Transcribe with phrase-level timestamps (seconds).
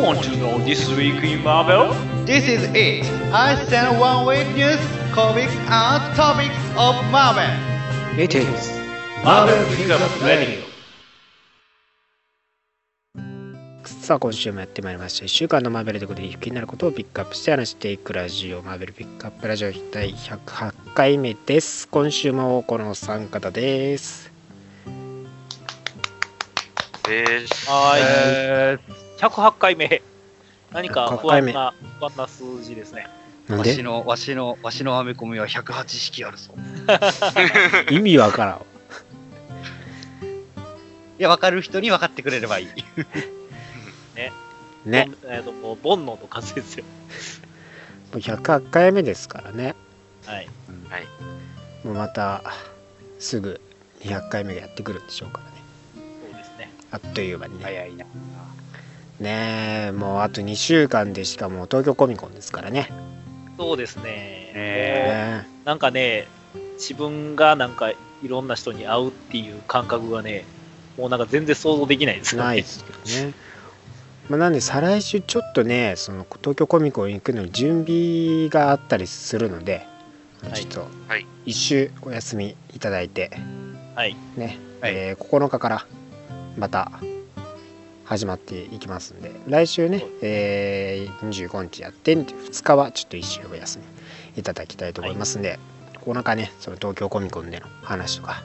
[0.00, 1.92] want to know this week in Marvel?
[2.24, 3.04] This is it.
[3.32, 4.80] I send one week news,
[5.12, 7.50] comics, and topics of Marvel.
[8.18, 8.70] It is
[9.24, 10.62] Marvel Pickup Radio.
[13.84, 24.32] さあ今週もやってまいりました1週間のマーベルということで気になることをピックアップして話していくラジオマーベルピックアップラジオ第108回目です今週もこのお三方です
[27.04, 27.68] です。
[27.68, 28.78] はい、え
[29.22, 30.02] 108回目。
[30.72, 33.06] 何か不108回目安な、不安な数字ですね。
[33.48, 36.54] わしの、わしの、わしのアメコミは108式あるぞ。
[37.90, 38.56] 意味わからん
[41.20, 42.66] いや、わかる人に分かってくれればいい。
[44.84, 46.84] ねボンえーともう煩悩の数ですよ。
[46.84, 49.76] もう108回目ですからね
[50.26, 50.48] はい。
[51.84, 52.42] もうまた
[53.20, 53.60] すぐ
[54.00, 55.62] 200回目がやってくるんでしょうからね
[55.94, 56.72] そうですね。
[56.90, 58.04] あっという間にね早いな。
[59.20, 62.90] ねえもうあと2週間でしかもう東京コミコンですからね
[63.58, 64.02] そうですね。
[64.54, 66.26] ねなんかね、
[66.74, 70.44] 自分がなんかいろんな人に会うっていう感覚がね、
[70.98, 72.48] もうなんか全然想像できないですよね。
[72.48, 73.34] ないですけどね。
[74.28, 79.86] まあ、なんで再来週ちょっとねその東京コミコン行くのに準備があったりするので、
[80.42, 83.30] はいちょっとはい一週お休みいただいて
[83.94, 84.16] はい。
[84.36, 85.86] ね、はいえー9日から
[86.56, 86.90] また
[88.04, 93.84] 始まっていきますんで来週ね、えー25日やって2日はちょっと一週お休み
[94.40, 95.58] いただきたいと思いますんで、
[96.04, 98.42] 9日ねその東京コミコンでの話とか、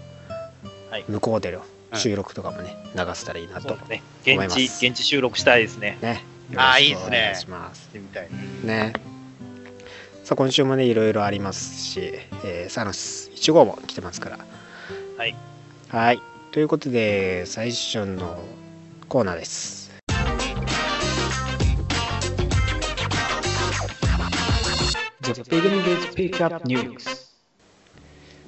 [0.89, 3.73] はい向こうでのはい収録とかもね流せたらいいなと。
[3.73, 5.97] 思います現地、現地収録したいですね。
[6.01, 6.23] ね。
[6.55, 7.83] あーよろしくお願いいっすねします。
[7.83, 8.29] してみたい。
[8.63, 8.93] ね。
[10.25, 12.11] さあ今週もねいろいろありますし、
[12.43, 14.39] えーサノス1号も来てますから。
[15.17, 15.35] はい。
[15.89, 16.21] はい。
[16.51, 18.37] ということで最初の
[19.07, 19.87] コーナーです。
[25.21, 27.27] The Beginning is Pick Up News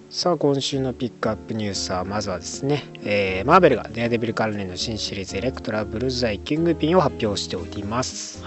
[0.10, 8.44] さあ今週のピックアップニュースはまずはですね、えーマーベルがデアデビル関連の新シリーズエレクトラブルザイキングピンを発表しております。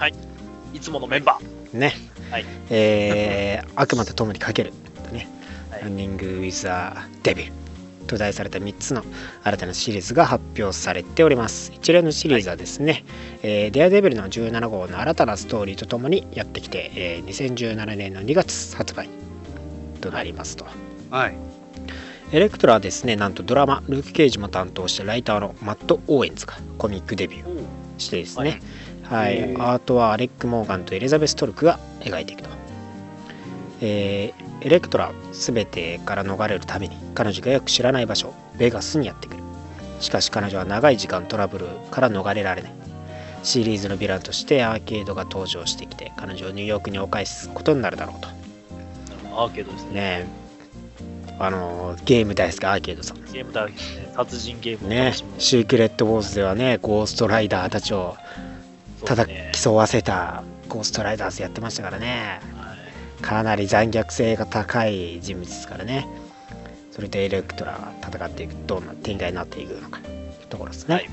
[0.72, 0.80] い。
[0.80, 1.38] つものメンバ
[1.72, 1.92] ね、
[2.30, 2.44] はい。
[2.70, 4.72] えー悪魔と共にかける。
[5.04, 5.28] とね、
[5.70, 5.82] はい。
[5.82, 7.61] Running with the Devil
[8.06, 9.02] と題された3つの
[9.42, 11.72] 新たなシリーズが発表されております。
[11.74, 13.04] 一連のシリーズはですね、
[13.42, 19.08] えーデアデビルの17号の新たなストーリーとともにやってきて、えー2017年の2月発売
[20.00, 20.66] となりますと、
[21.10, 21.36] はい。
[22.32, 27.66] エレクトラはですねなんとドラマルーク・ケイジも担当したライターのマット・オーエンズがコミックデビューー。
[27.98, 28.60] してですね、
[29.02, 29.38] ははい。
[29.38, 32.48] い、アートはアレック・モーガンとエリザベス・トルクが描いていくと、
[33.82, 39.42] えーエレクトラは全てから逃れるために彼女がよく知らない場所ベガスにやってくる。
[39.98, 42.72] しかし彼女は長い時間トラブルから逃れられない。
[43.42, 48.28] シリーズのヴィランとしてアーケードが登場してきて彼女をニューヨークにお返すことになるだろうと。
[49.36, 49.92] アーケードですね。
[49.92, 50.26] ね
[51.40, 53.24] あのーゲーム大好きアーケードさん。
[53.32, 53.72] ゲームだ、ね、
[54.14, 55.12] 殺人ゲームをね。
[55.38, 58.16] シークレット・ウォーズではねゴーストライダーたちを
[59.04, 59.52] ただそうですね。
[59.64, 62.40] 競わせたゴーストライダーズやってましたからね。
[62.54, 62.61] はい
[63.22, 66.06] かなり残虐性が高い人物ですからね。
[66.90, 71.10] それでエレクトラが戦っていくどんな展開になっていくのかというところですね、はい。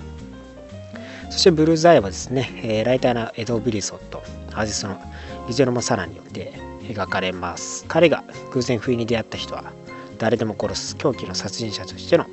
[1.29, 4.99] そしてブルズアイはですね、えーライターのエド・ブリッソンとアーティストの
[5.47, 7.85] ギレルモ・サンナによって描かれます。
[7.87, 9.71] 彼が偶然不意に出会った人は
[10.17, 12.25] 誰でも殺す狂気の殺人者としての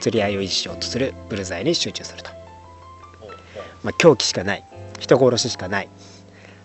[0.00, 2.30] 釣り合いを維持しようとするブルーザイに集中すると。
[3.82, 4.64] まあ、狂気しかない。
[4.98, 5.88] 人殺ししかない。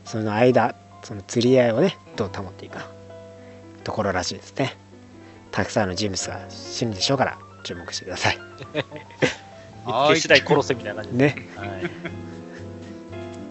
[0.05, 2.87] その間その釣り合いをねどう保っていくか
[3.83, 4.75] ところらしいですね。
[5.51, 8.37] たくさんの人物が死ぬでしょうから注目してください。
[9.85, 11.25] はい見つけ次第殺せみたいな感じで。
[11.25, 11.47] ね。
[11.55, 11.69] はい。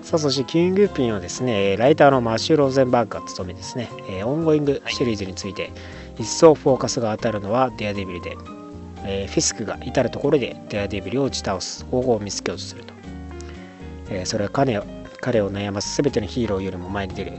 [0.03, 5.71] さあそしてキングピンはですねライターのマシュー・ローゼンバーグが務めですね、えーオンゴイングシリーズについて
[6.19, 8.37] 一層フォーカスが当たるのはデアデビルで、
[9.05, 12.95] えーフィスクが至る所でデアデビルを打ち倒す方法を見つけようとすると、
[14.11, 14.85] えーそれは彼を
[15.21, 17.33] 彼を悩ます全てのヒーローよりも前に出る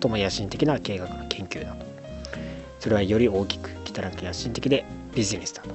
[0.00, 1.64] 最も野心的な計画の研究。
[1.64, 1.86] だと
[2.78, 4.84] それはより大きく汚く野心的で
[5.14, 5.70] ビジネスだと。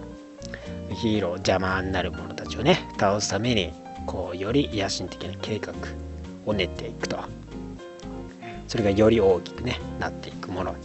[0.95, 3.71] ヒーロー邪魔になる者たちをね倒すために
[4.05, 5.73] こうより野心的な計画
[6.45, 7.17] を練っていくと。
[8.67, 10.75] それがより大きくねなっていくもの。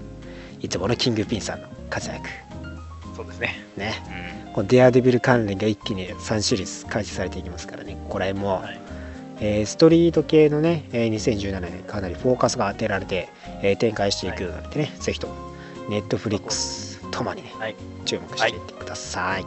[0.60, 2.28] いつものキングピンさんの活躍。
[3.16, 3.64] そうですね。
[3.76, 3.94] ね。
[4.52, 7.96] このデアデビル関連が一気に3シリーズ開始されていきますからね。
[8.08, 8.85] これも、はい。
[9.40, 13.28] えーストリート系のね、えー2017年かなりフォーカスが当てられて、
[13.62, 15.34] えー展開していくのでね、ぜひとも
[15.88, 17.74] ネットフリックスともにね、はい
[18.04, 19.44] 注目していってください、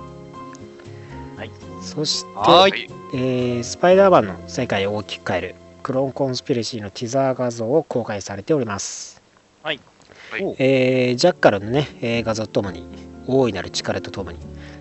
[1.37, 1.51] はい
[1.81, 2.89] そして、はい。
[3.13, 9.21] えースパイダーマンの世界を大きく変えるクローンコンスピレシーのティザー画像を公開されております。
[9.63, 9.79] はい。
[10.31, 12.85] はいおえージャッカルのね、えー画像ともに、
[13.27, 14.39] 大いなる力とともに、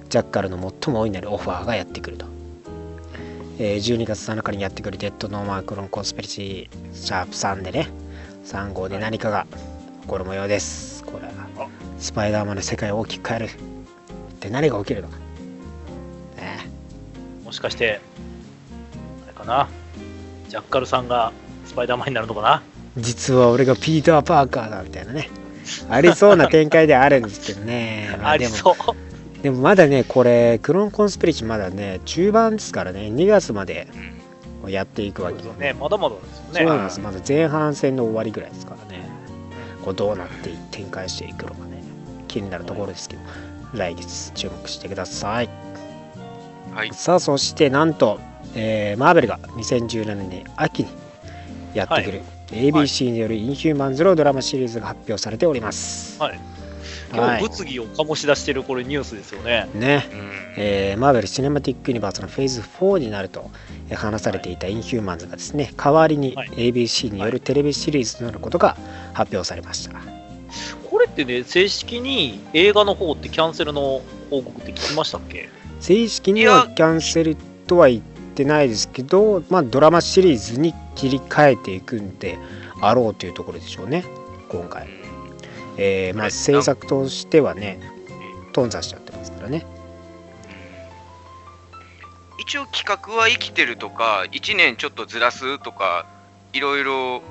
[0.08, 2.26] ジャッカルの最も大いなるオファーがやってくると。
[3.60, 7.88] えー12月7日にやってくるデッドノーマークローンコンスピレシーシャープ3でね、
[8.44, 9.48] 3号で何かが
[10.02, 11.02] 起こる模様です。
[11.02, 11.66] これはあ
[11.98, 13.50] スパイダーマンの世界を大きく変える。
[14.38, 15.16] で何が起きるのか。
[16.36, 16.68] ね
[17.44, 18.00] もしかして、
[19.24, 19.68] あれかな、
[20.48, 21.32] ジャッカルさんが
[21.66, 22.62] スパイダーマンになるのかな
[22.96, 25.30] 実は俺がピーター・パーカーだみたいなね。
[25.90, 28.10] ありそうな展開ではあるんですけどね。
[28.14, 29.07] までもありそう。
[29.42, 34.18] でもまだね、これ、クローンコンスピレシーまだね、中盤ですからね、2月までうん
[34.70, 36.60] やっていくわけですよね、まだまだですよね。
[36.60, 37.00] そうなんです。
[37.00, 39.08] まだ前半戦の終わりぐらいですからね。
[39.84, 41.82] こうどうなって展開していくのかね、
[42.26, 43.22] 気になるところですけど、
[43.74, 45.48] 来月注目してください。
[46.74, 46.90] はい。
[46.92, 48.20] さあ、そしてなんと、
[48.54, 50.88] えーマーベルが2017年秋に
[51.74, 56.20] やってくる、ABC によるインヒューマンズのドラマシリーズが発表されております。
[56.20, 56.40] はい。
[57.12, 59.68] 結構物議を醸し出してるこれニュースですよね。
[59.74, 60.06] ね。
[60.12, 63.50] うんえーマーベル・シネマティック・ユニバースのフェーズ4になると
[63.90, 68.76] えー話されていたインヒューマンズがですね、代わりにはい ABC によるテレビシリーズとなることが
[69.14, 69.94] 発表されました。
[70.90, 74.00] これってね、正式に映画の方ってキャンセルの
[74.30, 75.48] 報告って聞きましたっけ？
[75.80, 77.36] 正式にはキャンセル
[77.66, 78.02] とは言っ
[78.34, 82.38] てないですけど、まあ、ドラマシリーズに切り替えていくんで
[82.80, 84.04] あろうというところでしょうね、
[84.48, 84.88] 今回。
[85.78, 87.80] えーまあ、制作としてはね、
[88.52, 89.64] 頓挫しちゃってますからね。
[92.40, 96.06] 一応企画は生きてるとか1年ちょっとずらすとか
[96.52, 97.22] いろいろ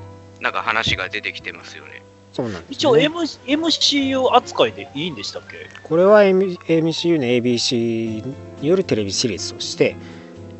[0.42, 2.04] なんか話が出てきてますよね。
[2.34, 2.76] そうなんです、ね。
[2.76, 5.70] 一応、M、MCU 扱いでいいんでしたっけ？
[5.84, 8.26] これは M- MCU の ABC
[8.62, 9.96] によるテレビシリーズとして、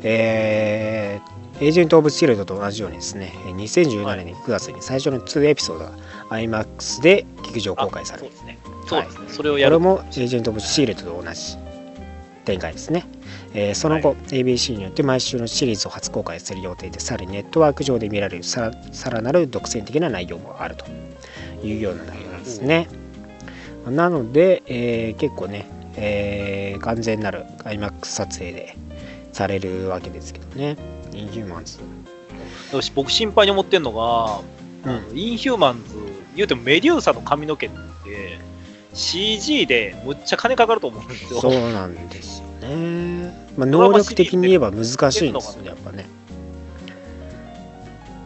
[0.02, 5.90] えーエージェント・オブ・シールドと同じようにですね、2017年9月に最初の2エピソードが
[6.30, 8.28] IMAX で劇場公開される。
[8.28, 8.58] そうですね。
[8.86, 9.24] そうですね。
[9.28, 9.78] それをやる。
[9.78, 11.56] これもエージェント・オブ・シールドと同じ
[12.44, 13.06] 展開ですね。
[13.54, 20.84] えーその後、ABC によって毎週のシリーズを初公開する予定で、さらにネットワーク上で見られるさらさらなる独占的な内容もあると
[21.66, 22.88] いうような内容なんですね。
[23.86, 25.66] なので、えー結構ね、
[25.96, 28.76] えー完全なる IMAX 撮影で
[29.32, 30.76] されるわけですけどね。
[31.14, 31.78] インヒューマンズ。
[32.70, 34.40] 私僕心配に思ってるのが、
[34.84, 35.96] うんインヒューマンズ、
[36.36, 38.38] 言うてもメデューサの髪の毛って、
[38.94, 41.40] CG でむっちゃ金かかると思うんですよ。
[41.40, 43.32] そうなんですよね。
[43.56, 46.06] まあ、能力的に言えば難しいんですよね、やっぱね。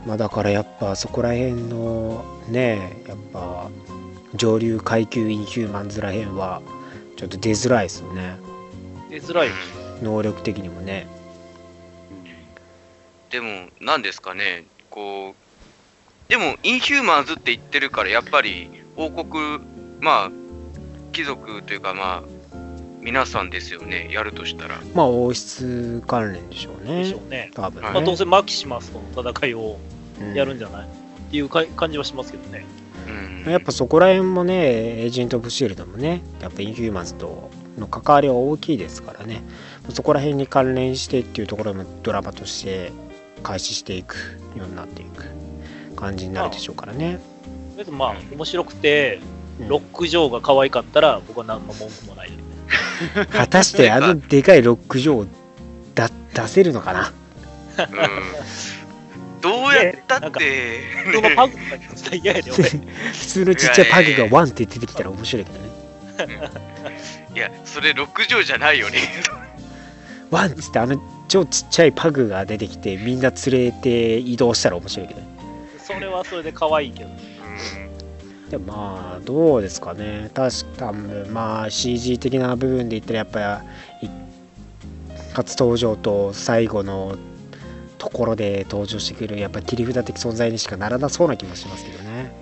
[0.07, 3.71] まあだからやっぱそこら辺のね、やっぱ
[4.35, 6.61] 上流階級インヒューマンズらへんは
[7.17, 8.37] ちょっと出づらいですよね。
[9.11, 9.49] 出づらい。
[10.03, 11.07] 能力的にもね。
[13.31, 15.35] でも何ですかねこう
[16.33, 19.59] でもインヒューマンズって言ってるからやっぱり王国
[20.01, 20.31] まあ
[21.13, 22.23] 貴族というかまあ
[23.03, 27.21] 皆さんですよねやるとしたらまあ王室関連でしょうねでしょ。
[27.23, 27.51] うね。
[27.53, 27.85] 多分ね。
[27.85, 29.77] はいまあ、どうせマキシマスとの戦いを
[30.23, 32.65] うんやるんじゃない、っていうか感じはしますけどね。
[33.45, 39.43] うんやっぱそこら辺もね、エージェント・オブ・シールドもね、やっぱインヒューマンズとの関わりは大きいですからね、
[39.91, 42.91] そこら辺に関連してっていうところもドラマとして
[43.43, 44.17] 開始していく
[44.57, 45.27] ようになっていく
[46.03, 47.19] 感じになるでしょうからね。
[47.75, 49.21] とりあえずまあ、面白くて、
[49.61, 52.31] うんロックジョーが可愛かったら、僕は何の文句もない。
[53.31, 55.27] 果たしてあのでかいロック上
[55.95, 57.13] だ出せるのかな？
[57.79, 60.81] うんどうやったって
[61.13, 62.63] そのパグとかにしたら嫌やで、俺。
[63.13, 66.51] 普通のちっちゃいパグがワンって出てきたら面白いけどね。
[67.35, 68.99] いやそれ6畳じゃないよね
[70.31, 75.32] ワンっつってあの超ちっちゃいパグが出てきてみんな連れて移動したら面白いけどね。
[75.83, 77.11] それはそれで可愛いけど。
[78.51, 80.31] でもまあどうですかね。
[80.35, 83.65] 確かまあ CG 的な部分で言ったらやっぱ
[84.03, 84.11] り
[85.33, 87.17] 初登場と最後の
[87.97, 92.33] ところで登場してくるやっぱ切り札的存在にしかならなそうな気もしますけどね。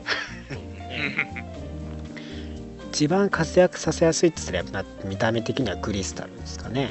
[2.90, 6.90] 一番活躍させやすいって言ったらやっぱ見た目的にはクリスタルですかね。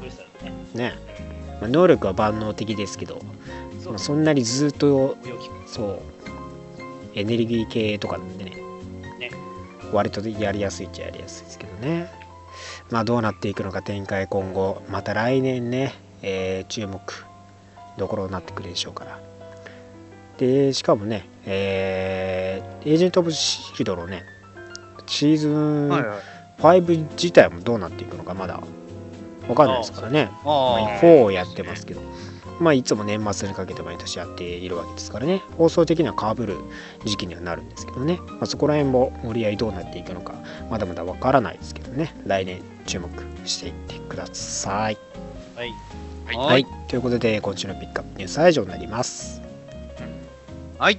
[0.00, 0.90] クリスタルね。
[0.90, 0.94] ね、
[1.60, 3.20] まあ、能力は万能的ですけど
[3.82, 5.16] そうまあそんなにずっと
[5.70, 5.98] そう。
[7.14, 8.56] エネルギー系とかでね。
[9.18, 9.30] ね。
[9.92, 12.10] 割とやりやすいっちゃやりやすいですけどね。
[12.90, 17.00] まあどうなっていくのか展開今後また来年ね、えー注目
[17.96, 19.20] どころになってくるでしょうから。
[20.38, 24.24] でしかもねえーエージェント・オブ・シールドのね。
[25.06, 26.82] シーズンはいはい。
[26.82, 28.60] 5自体もどうなっていくのかまだ
[29.48, 30.30] わかんないですからね。
[30.44, 31.00] ああ。
[31.00, 32.00] 4をやってますけど
[32.60, 36.58] まあ、いつも年末にかけて毎年やっているわけですからね放送的にはかぶる
[37.04, 40.34] 時期にはなるんですけどね、まあ、そこら辺も盛り合いどうなっていくのか
[40.70, 43.08] まだまだわからないですけどね来年注目
[43.46, 44.98] していってください。
[45.56, 45.72] はい。
[46.26, 49.42] はいはい、ということで今週のピックアップニュースは以上になります。
[50.78, 50.98] はい。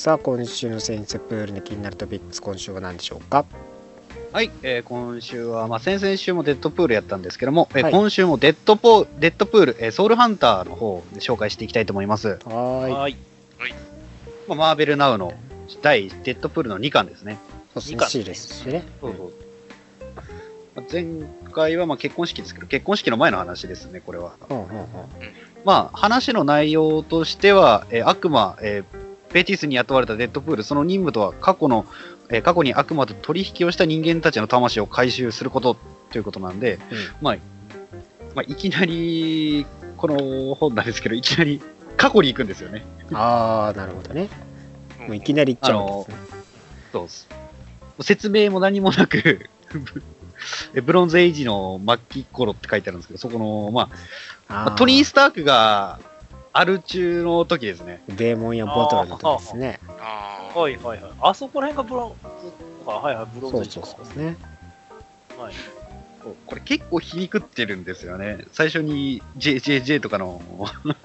[0.00, 3.44] さあ今週のセンセプールの気になるトピックス今週は何でしょうか？
[4.32, 12.28] はい、えー今週は、まあ、先々週もデッドプールやったんですけども、えーはい今週もデッドプーデッドプール、えーソウルハンターの方で紹介していきたいと思います。
[12.28, 13.16] はーいはい。
[14.48, 15.34] まあ、マーベルナウの
[15.82, 17.38] 第デッドプールの2巻ですね。
[17.74, 19.32] そうですね二巻シーレスしてねそうそう
[20.76, 21.04] まあ前
[21.52, 24.32] 回はまあ結婚式ですけど、結婚式の前の話ですね、これは。
[24.48, 24.86] うんうんうん
[25.66, 31.86] まあ、話の内容としては、えー悪魔、えーベティスに雇われたデッドプール、その任務とは過去の、
[32.28, 35.76] えー過去に悪魔と取引をした人間たちの魂を回収すること
[36.10, 36.78] ということなんで、
[37.20, 37.36] まあ、
[38.34, 41.60] まあ、いきなり、この本なんですけど、いきなり
[41.96, 42.84] 過去に行くんですよね。
[43.12, 44.28] ああなるほどね。
[45.00, 46.16] もういきなり行っちゃうんですね。
[46.92, 47.28] そうです。
[48.00, 49.50] 説明も何もなく、
[50.74, 53.82] えブロンズエイジの末期頃って書いてあるんですけど、そこの、ま
[54.48, 56.00] あ、まあトニー・スタークが
[56.52, 58.02] アル中の時ですね。
[58.08, 61.12] デーモンやボトルの時ですねあーはいはいはい。
[61.20, 62.50] あそこら辺がブロンズ
[62.84, 64.36] とか、はいはい、ブロンそうズかそうそうですね
[65.38, 65.54] はい。
[66.46, 68.44] これ結構皮肉ってるんですよね。
[68.52, 70.42] 最初に JJJ とかの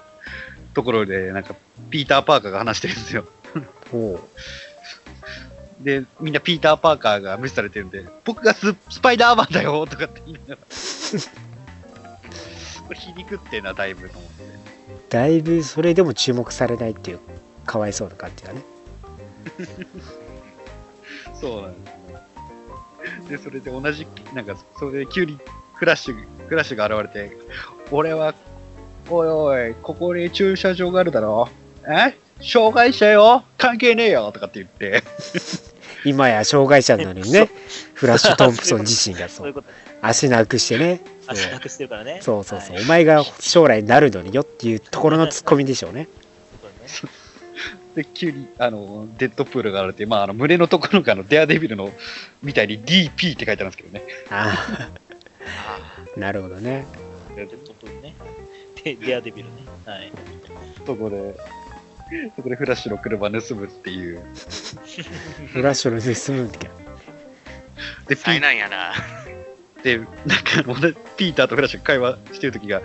[0.74, 1.54] ところで、なんか、
[1.90, 3.24] ピーター・パーカーが話してるんですよ。
[3.94, 4.20] おう
[5.80, 10.58] で、みんなピーター・パーカーが無視されてるんで、僕がススパイダーマンだよとかって言いながら。
[12.86, 14.55] これ皮肉っていうのはだいぶと思って。
[15.08, 17.20] だいぶそれでも注目されないっていう
[17.64, 18.62] かわいそうな感じだね。
[21.40, 21.94] そうなんです。
[23.30, 23.36] ね。
[23.36, 25.38] で、それで同じ、なんか、それで急に
[25.74, 27.36] フラッシュ、フラッシュが現れて、
[27.90, 28.34] 俺は、
[29.08, 31.48] おいおい、ここに駐車場があるだろ。
[31.86, 32.16] え？
[32.40, 33.44] 障害者よ。
[33.56, 34.30] 関係ねえよ。
[34.32, 35.02] とかって言って、
[36.04, 37.48] 今や障害者なのにね。
[37.94, 39.36] フラッシュ・トンプソン自身がそう。
[39.36, 39.68] そういうこと。
[40.06, 42.20] 足なくしてね足なくしてるからね。
[42.22, 46.08] そうそうそう、はいお前が将来なるのによっていうところのツッコミでしょうね
[47.96, 51.90] で、急に、あの、デッドプールが現れて、まあ、あの、胸のところが、あの、デアデビルの、
[52.42, 54.02] みたいに DP って書いてあるんですけどね。
[54.28, 54.90] ああ
[56.16, 56.84] あなるほどね
[57.34, 58.14] デッドプールね。
[58.84, 59.54] で、デアデビルね。
[59.86, 60.12] はい。
[60.84, 61.34] そこで、
[62.36, 64.22] そこでフラッシュの車盗むっていう。
[65.52, 66.74] フラッシュの盗むんだけど
[68.08, 68.92] で、ー災難やな。
[69.82, 70.14] で、なんか
[71.16, 72.82] ピーターとフラッシュが会話してるときが、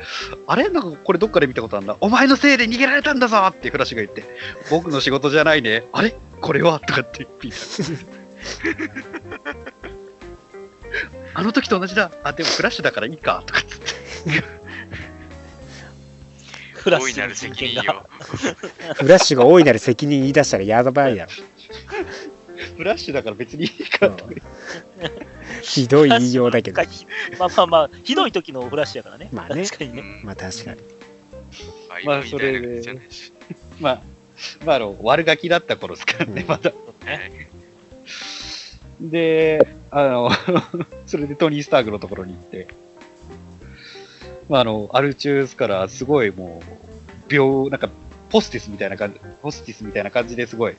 [0.47, 0.69] あれ？
[0.69, 1.97] なんかこれどっかで見たことあるんだ。
[1.99, 4.23] お前のせいで逃げられたんだぞってフラッシュが言って、
[4.69, 5.85] 僕の仕事じゃないね。
[5.93, 6.15] あれ？
[6.41, 6.79] これは？
[6.79, 8.05] とかってピーター。
[11.33, 12.11] あの時と同じだ。
[12.23, 13.43] あ、でもフラッシュだからいいか。
[13.45, 13.85] とかっつって。
[16.73, 18.05] フラッシュの大 いなる責任よ。
[18.95, 21.31] フラッシュが大いなる責任言い出したらやばいだろ
[22.77, 24.31] フラッシュだから別にいいかとか。
[25.61, 26.81] ひどい言いようだけど
[27.37, 29.29] まあまあまあ、ひどい時のフラッシュやからね。
[29.31, 30.01] まあね確かにね。
[30.01, 30.81] うんまあ確かに
[32.05, 32.81] まあまあ、それで。
[33.79, 34.01] まあ、
[34.65, 36.71] まあ、あの、悪ガキだった頃ですからね、うんまだ。
[37.05, 37.47] はい
[39.01, 40.29] で、あの、
[41.07, 42.67] それでトニー・スタークのところに行って、
[44.47, 46.61] まあ、あの、アルチュースからすごいも
[47.29, 47.89] う、病、なんか、
[48.29, 50.75] ポスティスみたいな感じ、ポスティスみたいな感じですごい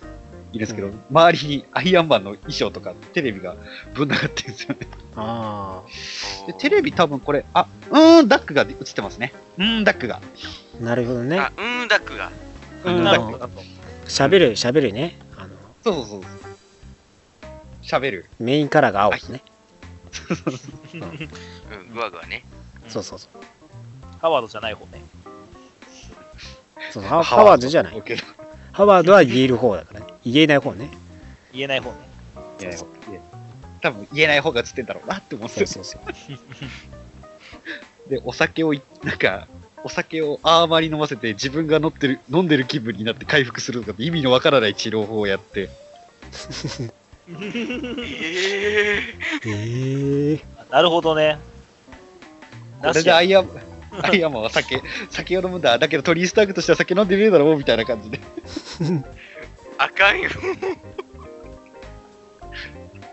[0.53, 3.57] いいですけど、うん周りにアイアンマンの衣装とかテレビが
[3.95, 4.87] ぶん流ってるんですよね。
[5.17, 5.83] あ
[6.47, 9.33] で、テレビ多分これ、あ、うーん、ダックが映ってますね。
[9.59, 10.17] うーん、ダックが。
[10.81, 12.31] あなるほどねあ、うーん、ダックが。
[12.85, 13.67] うんなるダックほどなるほど。
[14.07, 15.55] 喋る喋るねあの
[15.85, 16.23] そうそうそう。
[17.83, 18.31] 喋る。
[18.39, 19.43] メインカラーが青ですね
[20.95, 21.01] うん、
[21.95, 22.45] グワグワね。
[22.89, 23.43] そうそうそう
[24.21, 25.03] ハワードじゃない方ね。
[26.91, 28.03] そうハハワードじゃない
[28.73, 30.07] ハワードは言える方だからね。
[30.25, 30.91] 言えない方ね。
[31.53, 31.97] 言えない方ね。
[32.59, 32.87] 言えない方。
[33.83, 36.09] 多分言えない方が映ってんだろうなって思ってそうそうそ
[38.07, 38.11] う。
[38.11, 39.49] で、お酒をい、なんか、
[39.85, 45.69] お酒をあーまり飲ませて自分が飲ってる、飲んでる気分になって回復するとかって意味のわからない治療法をやって、
[47.29, 47.41] え
[49.45, 51.39] えええなるほどね。
[52.81, 53.49] これでアイアン、
[54.01, 55.79] アイアンマンは酒、酒を飲むんだ。
[55.79, 58.21] だけどトニー・スタークとしては酒飲んでねえだろうみたいな感じで。
[59.79, 60.31] あかんよ。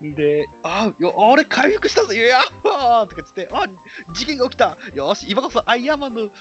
[0.01, 3.65] で、あー、よ俺回復したぞいやっほーとか言って、あ
[4.13, 6.31] 事件が起きたよし、今こそアイアンマンの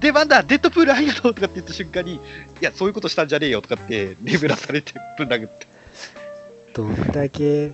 [0.00, 2.20] 出番だデッドプールありがとうとかって言った瞬間に、い
[2.60, 5.66] や、そういうことしたんじゃねえよとかって、眠らされてぶん殴って。
[6.74, 7.72] どんだけ？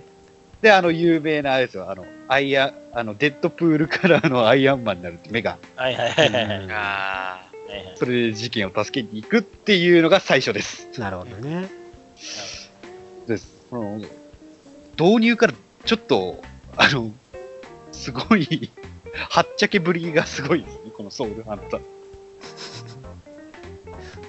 [0.61, 10.87] で、あの、有名なあれですよ、あの、アイアン、あの、デッドプールカラーのアイアンマンになるって目が、はいはいはいはいあはいはいそれで事件を助けに行くっていうのが最初です。
[10.99, 11.69] なるほどね。
[13.27, 13.65] です。
[13.71, 13.97] この
[14.99, 15.53] 導入から
[15.85, 16.43] ちょっと、
[16.77, 17.11] あの、
[17.91, 18.69] すごい、
[19.29, 21.81] はっちゃけぶりがすごいですね、このソウルハンター。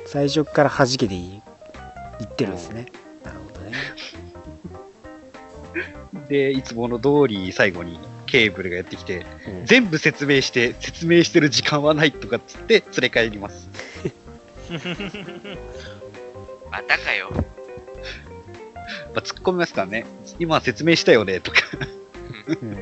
[0.07, 1.43] 最初から弾けていい
[2.21, 2.87] いってるんですね。
[3.25, 3.77] なるほどね。
[6.29, 7.99] で、いつもの通り最後に
[8.35, 13.71] ケーブルがやってきて、うん全部説明して、説明してる時間はないとかっつって連れ帰ります。
[16.69, 17.31] またかよ。
[17.33, 17.41] ま
[19.15, 20.05] あ、突っ込みますからね。
[20.41, 21.61] 今説明したよね、とか。
[22.49, 22.79] うん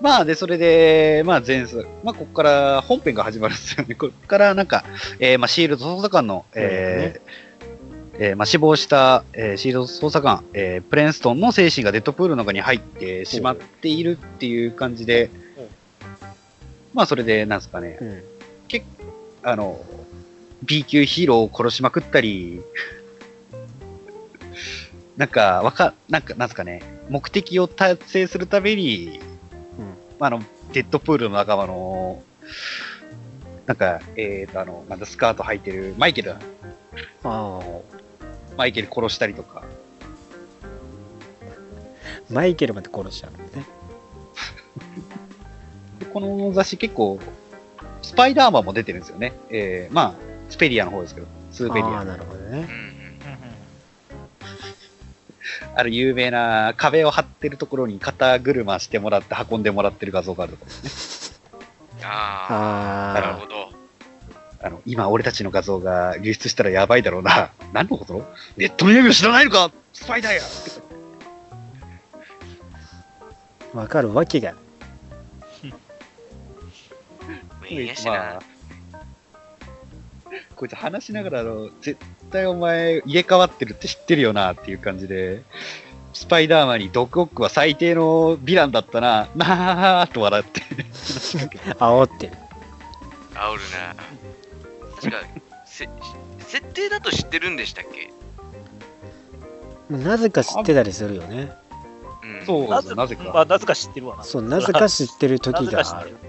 [0.00, 3.94] まあ、で、それで、まあ、前作、まあ、ここから本編が始まるんですよね。
[3.94, 4.84] ここから、なんか、
[5.18, 7.43] えーまあ、シールド捜査官の、えー
[8.18, 15.68] えーまあ、死亡した、えーシールド捜査官、えープレンストンの精神がデッドプールの中に入ってしまっているっていう感じでうん、
[16.94, 18.22] まあ、それで、なんですかね、うん。
[19.42, 19.84] あの、
[20.62, 22.62] B 級ヒーローを殺しまくったり、
[25.16, 29.20] なんか、わか、なんか、なんですかね、目的を達成するために、
[30.20, 30.40] あの、
[30.72, 32.22] デッドプールの仲間の、
[33.66, 36.38] なんか、えーと、あの、なんだ、スカート履いてるマイケル、あ
[37.24, 37.60] あ
[38.56, 39.64] マイケル殺したりとか、
[42.30, 43.64] マイケルまで殺しちゃうんですね。
[46.00, 47.18] でこの雑誌結構、
[48.02, 49.32] スパイダーマンも出てるんですよね。
[49.50, 50.14] えー、まあ、
[50.50, 52.04] スペリアの方ですけど、スーペリアああ、。
[52.04, 52.68] なるほどね。
[55.76, 62.04] ある有名な壁を張ってるところに肩車してもらって運んでもらってる画像があるところですね。
[62.04, 63.73] ああ、なるあほど。
[64.64, 67.50] あの、今俺たちの画像が流出したらやばいだろうな。
[67.74, 68.26] 何のこと？
[68.56, 69.70] ネットの闇を知らないのか？
[69.92, 70.40] スパイダーや
[73.74, 74.54] あ、 わかるわけが。
[77.68, 78.12] い いやしな。
[78.12, 78.98] まあ、
[80.56, 82.00] こいつ話しながらあの、絶
[82.32, 85.42] 対お前入れ替わってるって知ってるよなっていう感じで、
[86.14, 90.62] スパイダーマンにドクオックは最低のヴィランだったな、なーと笑って。
[90.62, 92.32] 煽ってる。
[93.34, 94.23] 煽るな。
[95.10, 95.28] 確か、
[95.66, 95.88] せ
[96.38, 98.10] 設定だと知ってるんでしたっけ？
[99.90, 101.52] なぜか知ってたりするよね。
[102.22, 102.46] うん。
[102.46, 103.24] そうなぜなぜか。
[103.24, 104.24] まあ、なぜか知ってるわな。
[104.24, 106.16] そう、なぜか知ってる時がある。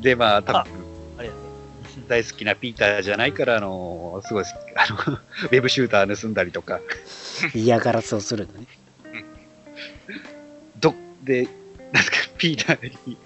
[0.00, 0.72] で、まあ、多分
[1.18, 1.30] あね。
[2.08, 6.80] 大好きなピーターじゃないから、あの、すごいあの、 ウェブシューター盗んだりとか、
[7.54, 8.66] 嫌がらせをするのね。
[10.78, 11.48] ど、で、
[11.92, 13.18] なんすか、ピーターに、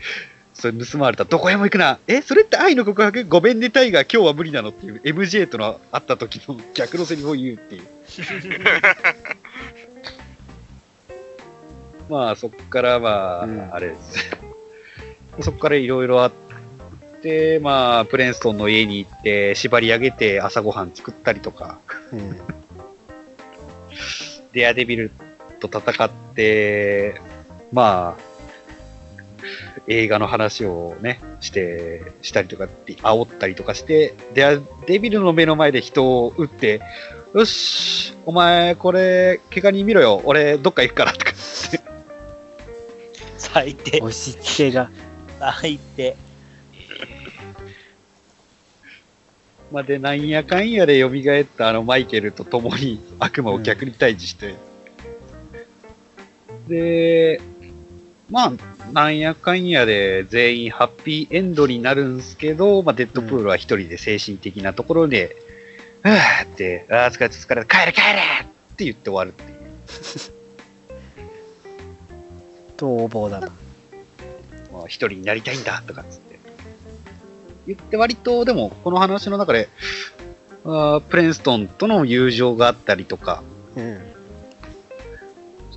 [0.55, 1.99] それ盗まれた、どこへも行くな。
[2.07, 3.25] え、それって愛の告白？
[3.25, 7.83] ごめんね、タイガー、今日は無理なのっていう MJ との会った時の逆のセリフを言うっていう。
[12.13, 14.31] まあ、そっから、まあ、うんあれです。
[15.41, 16.33] そっからいろいろあっ
[17.23, 21.79] て、まあ、プレンストンの家に行って、縛り上げて朝ごはん作ったりとか、
[22.13, 22.39] うん。
[24.53, 25.11] デアデビル
[25.61, 27.21] と戦って、
[27.73, 28.32] まあ、
[29.89, 36.81] 映画の話をね、して、したりとかって、煽ったりとかして、デアデビルの目の前で人を撃って、
[37.35, 41.81] よし、お前、これ、怪我に見ろよ、俺、どっか行くから、とか言って、
[43.39, 43.99] 最低。
[43.99, 44.91] 押し付けが。
[45.41, 46.17] 最低。
[49.73, 54.55] まあ、で、なんやかんやで蘇ったあのマイケルと共に悪魔を逆に退治して、
[56.69, 57.41] で、
[58.33, 58.53] まあ、
[58.93, 65.37] なんやかんやで全員ハッピーエンドになるんですけど、まあ、デッドプールは一人で精神的なところで、
[66.03, 68.07] はぁって、ああ、疲れた疲れた、帰れ帰れ
[68.43, 69.59] って言って終わるっていう。
[72.79, 73.49] 逃亡だな。
[74.73, 76.39] まあ、一人になりたいんだとかっつって。
[77.67, 79.69] 言って割と、でも、この話の中で、
[80.65, 83.43] あープレンストンとの友情があったりとか、
[83.77, 84.12] うん。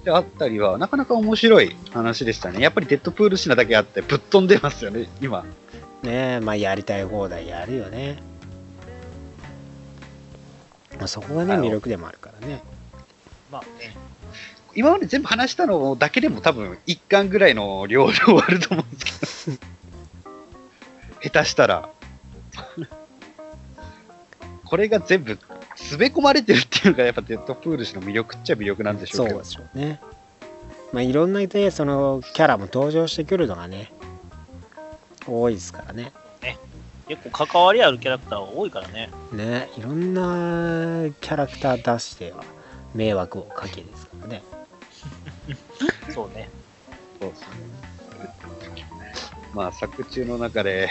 [0.06, 2.62] してあったりは、なかなか面白い話でしたね。
[2.62, 5.44] やっぱりデッドプールシナだけあって、ぶっ飛んでますよね、今。
[6.04, 8.22] ねえ、まあやりたい放題やるよね。
[11.00, 12.62] まあ、そこがね、魅力でもあるからね。
[13.52, 13.98] まあね。
[14.76, 19.58] 今まで全部話したのだけでも多分、一巻ぐらいの量で終わると思うんですけど。
[21.34, 21.90] 下手したら。
[24.66, 25.40] これが全部、
[25.76, 29.50] 詰め込まれてるっていうのが、やっぱデッドプール氏の魅力っちゃ魅力なんでしょけどそううで。
[29.50, 30.00] しょうね。
[30.94, 33.92] まあいろんなね、そのキャラも登場してくるのがね、
[35.28, 36.12] 多いですからね。
[37.08, 39.10] 結構関わりあるキャラクターが多いからね。
[39.32, 42.44] ね、いろんなキャラクター出しては
[42.96, 44.44] 迷惑をかけですからね。
[46.10, 46.50] そうね。
[47.22, 47.50] そうそう
[49.54, 50.90] まあ、作中の中で、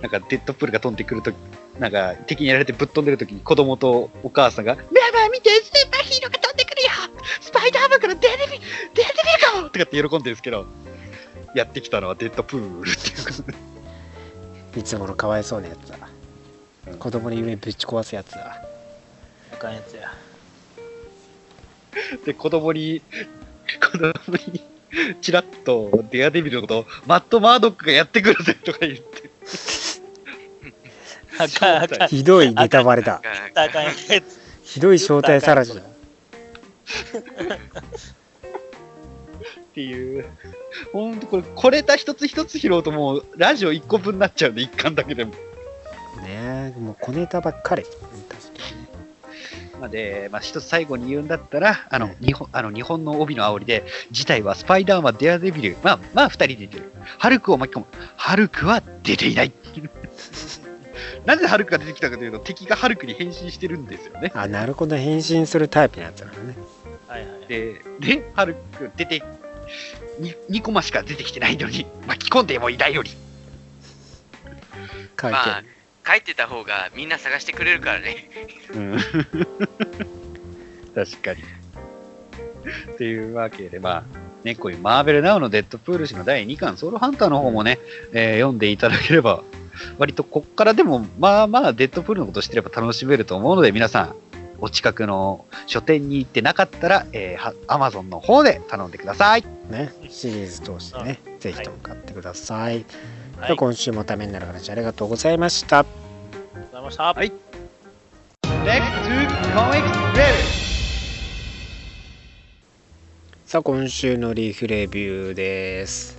[0.00, 1.36] なんかデッドプールが飛んでくるとき、
[1.78, 6.88] なんか敵にやられてぶっ飛んでるときに子供とお母さんが、ママ見て、スーパーヒーローが飛んでくるよ
[7.40, 8.60] スパイダーマンから出てみ、
[8.94, 10.66] 出てみるかもとかって喜んでるんですけど、
[11.54, 13.42] やってきたのはデッドプールっていうこと
[14.72, 14.80] で。
[14.80, 15.98] いつものかわいそうなやつだ
[16.88, 16.98] うん。
[16.98, 18.62] 子供の夢ぶち壊すやつだ。
[19.52, 20.12] あかんやつや。
[22.24, 23.02] で、子供に、
[23.80, 24.12] 子供
[24.52, 24.62] に、
[25.20, 29.30] チラッとデアデビルのことを、マット・マードックがやってくるぜとか言って。
[32.08, 33.20] ひどいネタバレだ。
[34.62, 35.80] ひどい正体さらしだ。
[35.80, 35.84] っ
[39.74, 40.26] ていう、
[40.92, 45.32] ほんとこれ、これた一つ一つ拾うともう、ラジオ1個分になっちゃうんで、1巻だけでも。
[45.32, 45.38] ね
[46.28, 47.84] え、もう小ネタばっかり。
[49.78, 56.90] まあで、まあ、一つ最後に言うんだったら、あの、うん日本、あの、日本の帯の煽りで、事態はスパイダーマン、デアデビル、まあ、まあ、二人出てる。
[57.18, 57.86] ハルクを巻き込む。
[58.16, 59.52] ハルクは出ていない。
[61.26, 64.30] なぜハルクが出てきたかというと、敵がハルクに変身してるんですよね。
[64.34, 66.56] あ、なるほど、変身するタイプのやつなのね。
[67.08, 67.46] はいはい。
[67.48, 69.22] で、で、ハルク出て、
[70.20, 73.10] に2コマしか出てきてないのに、巻き込んでもいないより。
[75.20, 75.62] 書いてまあ、
[76.06, 78.30] 書いてた方がみんな探してくれるからね。
[78.74, 78.98] うん
[80.94, 81.42] 確かに。
[82.92, 84.04] っていうわけで、まあ、
[84.44, 87.80] ね、こういうマーベルナウのデッドプール誌の第2巻、ソウルハンターの方もね、
[88.12, 89.42] えー読んでいただければ、
[89.98, 94.16] 割とこっからでも、まあまあ、デッドプールのこと知ってれば楽しめると思うので、皆さん、
[94.58, 99.44] お近くの書店に行ってなかったら、えー、アマゾンの方で頼んでください。
[99.70, 102.74] ね、シリーズ通してね、ぜひとも買ってください。
[102.74, 102.84] はい。
[103.42, 105.80] では今週もためになる話ありがとうございました。
[105.80, 107.02] ありがとうございました。
[107.12, 107.32] はい。
[108.64, 109.82] Next to Comic
[110.14, 110.66] Review.
[113.44, 116.18] さあ、今週のリーフレビューです。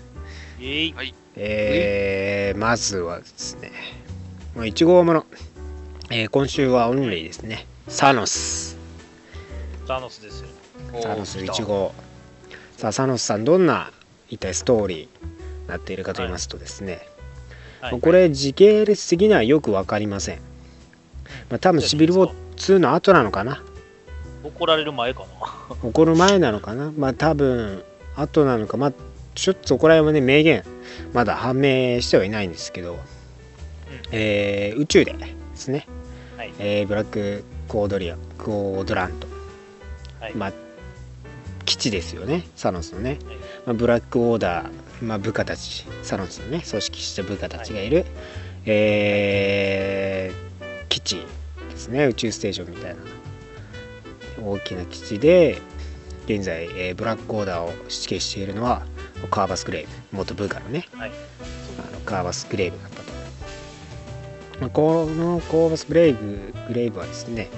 [0.60, 1.27] イェイ。
[1.39, 3.71] えー、まずはですね、
[4.56, 5.26] まあ1号もの、
[6.10, 7.67] えー今週はオンリーですね。
[7.88, 8.76] サノス。
[9.88, 10.47] タノスですよ。
[11.00, 11.93] サノス1号。
[12.78, 13.91] さあ、サノスさん、どんな
[14.30, 15.10] 一体ストーリーに
[15.67, 17.08] なっているかと言いますとですね、
[17.82, 18.00] はい。
[18.00, 20.38] これ時系列的にはよく分かりません。
[21.50, 23.63] まあ、多分シビルウォー2の後なのかな
[24.43, 25.28] 怒られる前かな。
[25.84, 27.84] 起こる前なのかなまあ多分
[28.15, 28.93] 後なのかまあ
[29.38, 30.63] ちょっとそこら辺はね明言
[31.13, 32.97] まだ判明してはいないんですけど、
[34.12, 35.88] えー宇宙でですね、
[36.36, 36.54] はい。
[36.58, 39.28] えーブラックコードリアコードラント、
[40.19, 40.34] はい。
[40.34, 40.54] まあ
[41.65, 43.19] 基地ですよねサノスのね、はい。
[43.67, 44.69] まあ、ブラックオーダー、
[45.02, 48.06] まあ、部下たちサノスのね組織した部下たちがいる、
[48.65, 51.15] えー基地
[51.69, 52.97] ですね宇宙ステーションみたいな。
[54.43, 55.62] 大きな基地で
[56.26, 58.84] 現在、えーブラックオーダーを指揮しているのは
[59.25, 61.12] カーバス・グレイブ元部下のねはい。
[61.80, 63.03] あのカーバス・グレイブだったと、
[64.62, 67.49] まあ、このカーバス・グレイブグレイブはですね、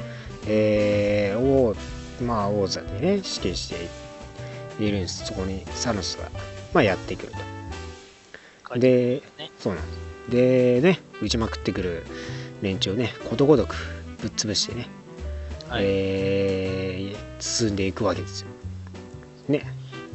[0.48, 1.76] えー王
[2.24, 5.26] まあ王座でね指揮しているんです。
[5.26, 6.30] そこにサノスが、
[6.74, 7.34] まあ、やってくる
[8.70, 8.80] と。
[8.80, 9.52] でね。
[9.60, 10.00] そうなんです。
[10.32, 12.06] でね打ちまくってくる
[12.62, 13.76] 連中をねことごとく
[14.22, 14.88] ぶっ潰してね、
[15.68, 15.84] はい。
[15.86, 18.48] えー進んでいくわけですよ。
[19.48, 19.66] ね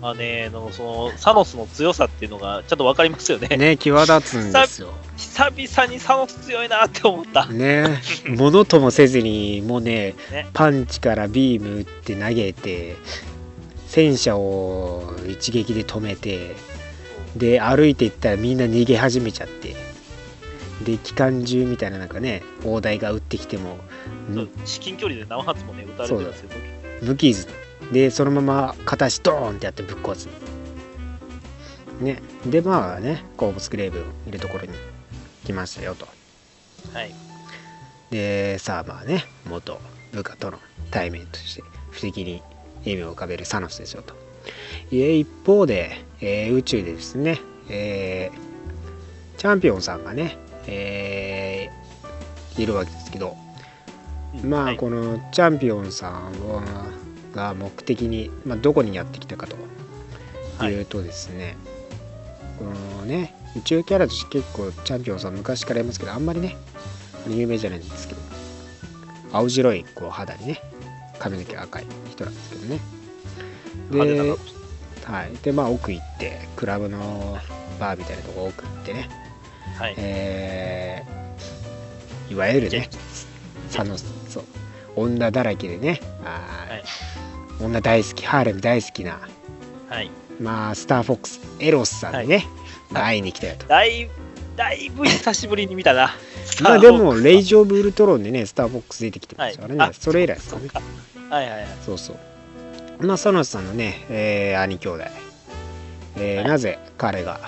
[0.05, 3.57] まあね、あのそのサノスの強さっていうのがちょっとわかりますよね。
[3.57, 7.47] ね際立つんですよ久々にサノス強いなって思った。
[7.47, 12.97] ねものともせずにもうねねパンチからビーム打って投げて
[13.87, 16.55] 戦車を一撃で止めて
[17.35, 19.75] で歩いていったらみんな逃げ始めちゃって
[20.85, 23.79] で機関銃みたいななんかね砲台が撃ってきても
[24.67, 26.51] 至近距離で何発もね、撃たれてるんですよ。
[27.01, 27.49] 無傷
[27.93, 30.29] でそのまま片足ドーンってやってぶっ壊す。
[32.01, 32.21] ね。
[32.47, 34.73] でまあねコーブスグレーブいるところに
[35.45, 36.07] 来ましたよと。
[36.93, 37.15] はい。
[38.11, 39.81] でさあまあね元
[40.13, 40.59] 部下との
[40.91, 42.43] 対面として不敵に
[42.81, 44.15] 笑みを浮かべるサノスですよと。
[44.93, 48.39] え一方で、えー宇宙でですね、えー
[49.39, 53.37] チャンピオンさんがね、えーいるわけですけど
[54.45, 54.77] まあはい。
[54.77, 56.13] このチャンピオンさん
[56.49, 56.63] は
[57.35, 59.57] が目的に、まあ、どこにやってきたかと
[60.67, 60.81] い。
[60.81, 61.57] うとですね、
[62.59, 66.57] このね宇宙キャラとして結構チャンピオンさん昔からいますけどあんまりね
[67.29, 68.21] 有名じゃないんですけど
[69.33, 70.63] 青白いこう肌にね
[71.19, 72.81] 髪の毛赤い人なんですけどね。
[73.91, 74.35] で
[75.05, 75.33] はい。
[75.43, 77.39] でまあ奥行ってクラブの
[77.79, 79.09] バーみたいなとこ奥行ってね
[79.79, 79.95] はい。
[79.99, 81.15] えー
[82.31, 82.89] いわゆるね、
[83.69, 84.45] サノス、そう、
[84.97, 86.85] 女だらけでね、あーはい
[87.61, 89.21] 女大好きハーレム大好きな
[89.89, 90.11] はい。
[90.41, 92.47] まあスターフォックスエロスさんにね、
[92.91, 94.09] まあ会いに来たよとだい
[94.57, 96.11] だいぶ久しぶりに見たな。
[96.63, 100.69] まあでもレイジ・オブ・ウルトロンでねスターフォックス出てきてましたからね、はいあそれ以来ですかね。
[101.31, 101.67] はいはいはい。
[101.85, 103.07] そうそう。
[103.07, 105.05] まあ、ソノスさんのね、えー兄兄弟、
[106.17, 107.41] えーはいなぜ彼が、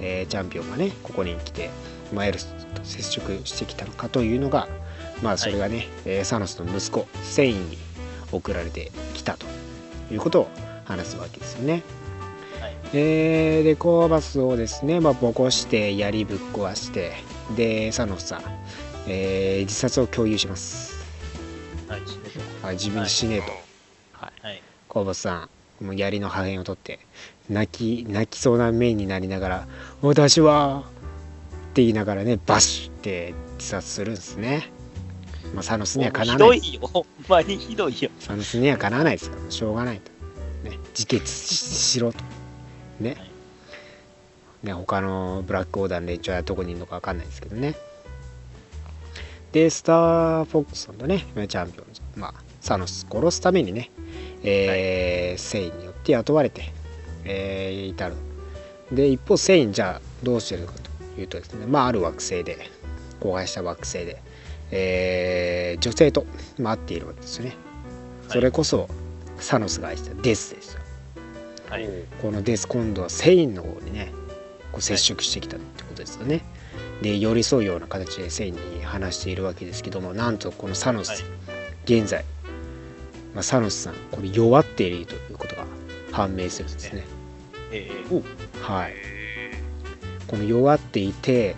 [0.00, 1.68] えーチャンピオンがね、ここに来て、
[2.14, 4.68] まあエルスと接触してきたのかというのが、
[5.22, 7.78] まあ、それがね、えーサノスの息子、セインに
[8.32, 9.46] 送られてきたと
[10.12, 10.48] いうことを
[10.84, 11.82] 話すわけですよね。
[12.60, 17.12] はいえーで、コーバスをですね、まあ、ボコして、槍ぶっ壊して、
[17.56, 18.42] で、サノスさん、
[19.06, 20.94] えー自殺を共有します。
[22.62, 23.52] はい、自分で死ねえと。
[24.12, 24.62] はい。
[24.88, 25.48] コーバスさ
[25.80, 27.00] んもう槍の破片を取って
[27.50, 29.68] 泣き泣きそうな面になりながら
[30.02, 30.84] 「私は!」
[31.70, 34.70] って言いながらねバシュって自殺するんですね。
[35.54, 36.88] まあ、サノスにはかなわないひどいよ。
[36.88, 38.10] ほんまにひどいよ。
[38.18, 40.10] サノスにはかなわないですからしょうがないと。
[40.68, 42.18] ね、自決ししろと。
[43.00, 43.16] ね。
[44.64, 47.76] ね他のブラックオーダーの連中はどこにいるのか分かんないですけどね。
[49.52, 53.92] で、スター・フォックスさんとね、チャンピオンズ、まあ、サノス殺すためにね、
[54.42, 56.72] えーセインによって雇われて、
[57.24, 58.16] えーいたる。
[58.90, 60.74] で、一方、セインじゃあどうしてるのか
[61.14, 62.58] というとですね、まあ、ある惑星で、
[63.22, 64.20] 荒廃した惑星で、
[64.74, 66.24] えー女性と
[66.62, 67.56] 会っているわけですよね。
[68.28, 68.88] それこそ、
[69.38, 70.80] サノスが愛したデスですよ。
[71.68, 71.88] はい。
[72.22, 74.12] このデス今度はセインの方にね
[74.72, 76.42] こう接触してきたってことですよね。
[77.02, 81.20] で寄り添うような形でセインに話しているわけですけどもなんとこのサノス、はい
[81.84, 82.24] 現在、
[83.34, 85.66] まあ、サノスさんこれ弱っているということが
[86.12, 87.04] 判明するんですね。
[87.70, 87.90] え
[88.62, 89.52] はい、へ
[90.26, 91.56] この弱っていて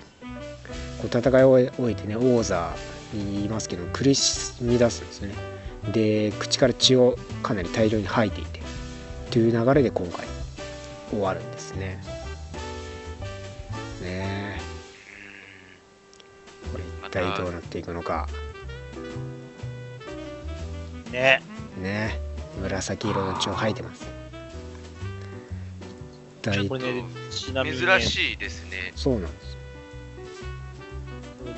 [1.00, 5.35] こう戦いを終えてね王座に言いますけど苦しみ出すんですよね。
[5.92, 8.61] で口から血をかなり大量に吐いていて
[9.31, 10.27] という流れで今回
[11.11, 12.03] 終わるんですね。
[14.03, 14.61] ねえ
[16.73, 18.29] これ一体どうなっていくのか
[21.12, 21.40] え
[21.81, 22.21] ねね
[22.61, 24.07] 紫色の血を吐いてます。
[26.42, 28.92] 大これね、ちなみに、ね、珍しいですね。
[28.95, 29.56] そうなんです。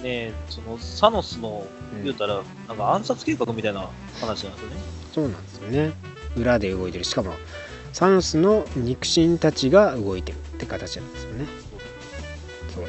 [0.03, 3.89] ね、そのサノスのうん言うたら、なんか暗殺計画みたいな
[4.21, 4.77] 話なんですよね。
[5.13, 5.93] そうなんですよね。
[6.37, 7.05] 裏で動いてる。
[7.05, 7.35] しかも、
[7.93, 11.47] サノスの肉親たちが動いてるって形なんですよね。
[12.75, 12.85] そう。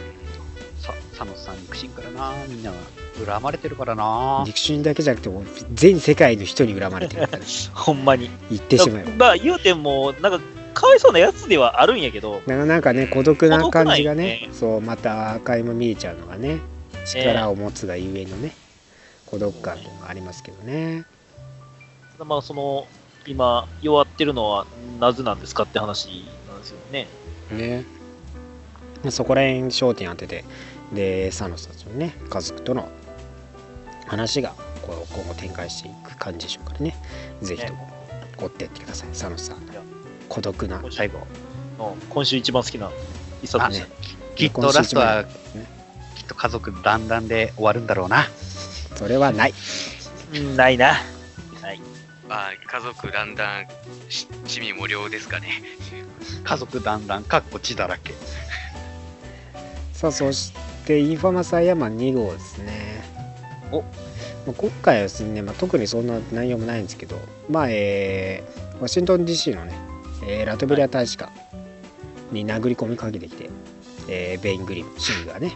[0.82, 2.72] さサノスさん肉親からなみんな
[3.26, 5.43] 恨まれてるからな肉親だけじゃなくて、もう
[5.74, 7.43] 全世界の人に恨まれてるから
[7.74, 8.30] ほんまに。
[8.50, 9.12] 言ってしまえば。
[9.17, 10.39] まあ、言うても、なんか、
[10.74, 16.60] かわいそうなやつではあるんやけど、ななんかね、孤独な感じがねよね、そう、また垣間見えちゃうのがね、
[17.13, 18.56] 力を持つがゆえのね、
[19.26, 21.06] 孤独感というのがありますけどね。
[22.19, 22.88] まあ、その、
[23.26, 24.65] 今、弱ってるのは
[25.00, 27.08] なぜなんですかって話なんですよね。
[27.52, 27.86] ね。
[29.10, 30.43] そこら辺焦点当てて、
[30.93, 32.89] で、サノスたちのね、家族との
[34.08, 36.95] 話がこう今後展開していく感じでしょうからね。
[37.41, 37.89] ぜひとも
[38.38, 39.82] 追ってってください、サノスさんいや。
[40.28, 41.19] 孤独な最後。
[41.80, 42.91] の今週一番好きな
[43.41, 43.88] 一冊でした。
[44.36, 45.79] きっとラストはね
[46.30, 48.28] と家族団らんで終わるんだろうな
[48.96, 49.54] それはない。
[50.36, 50.94] うんないな。
[51.62, 51.82] はい。
[52.30, 53.68] あ家族だんだん
[54.10, 55.63] し地味無料ですかね。
[56.44, 58.13] 家族団らんかっこ血だらけ
[59.94, 60.54] さあ、そし
[60.86, 63.04] て、インフォマスアイアンマン2号ですね。
[63.72, 63.86] おま
[64.50, 69.74] あ今回はですね、まあ、特にそんな内容もないんですけど、まあ、えーワシントン DC のね、
[70.26, 71.32] えーラトベリア大使館
[72.32, 73.50] に殴り込みかけてきて、
[74.08, 75.54] えーベイン・グリム、シングがね、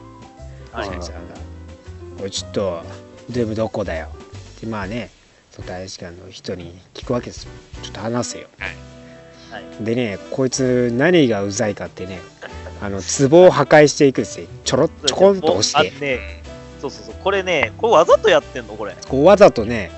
[0.73, 1.35] はいシンさんが、
[2.21, 2.83] おい、ちょっと、
[3.29, 4.07] ドゥームどこだよ。
[4.57, 5.11] って、まあね、
[5.51, 7.51] その大使館の人に聞くわけですよ。
[7.83, 8.47] ちょっと話せよ。
[9.51, 9.83] はい。
[9.83, 12.19] でね、こいつ何がうざいかってね、
[12.81, 14.47] あの、壺を破壊していくんですよ。
[14.65, 15.93] ちょろ、ちょこんと押して。
[15.95, 16.43] あね、
[16.81, 17.15] そうそうそう。
[17.23, 18.95] これね、これわざとやってんのこれ。
[19.07, 19.91] こうわざとね、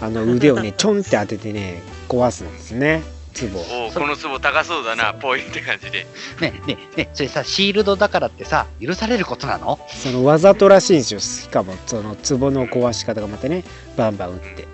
[0.00, 3.02] あの腕をね、ちょんって当ててね、壊すんですね、
[3.36, 6.06] 壺お、この壺高そうだな、ぽいって感じで。
[6.40, 9.78] ねねねそれさシールドだからってさ許されることなの？
[9.88, 11.20] そのわざとらしいんですよ。
[11.20, 13.64] しかも、その壺の壊し方がまたね、
[13.96, 14.66] バンバン打って。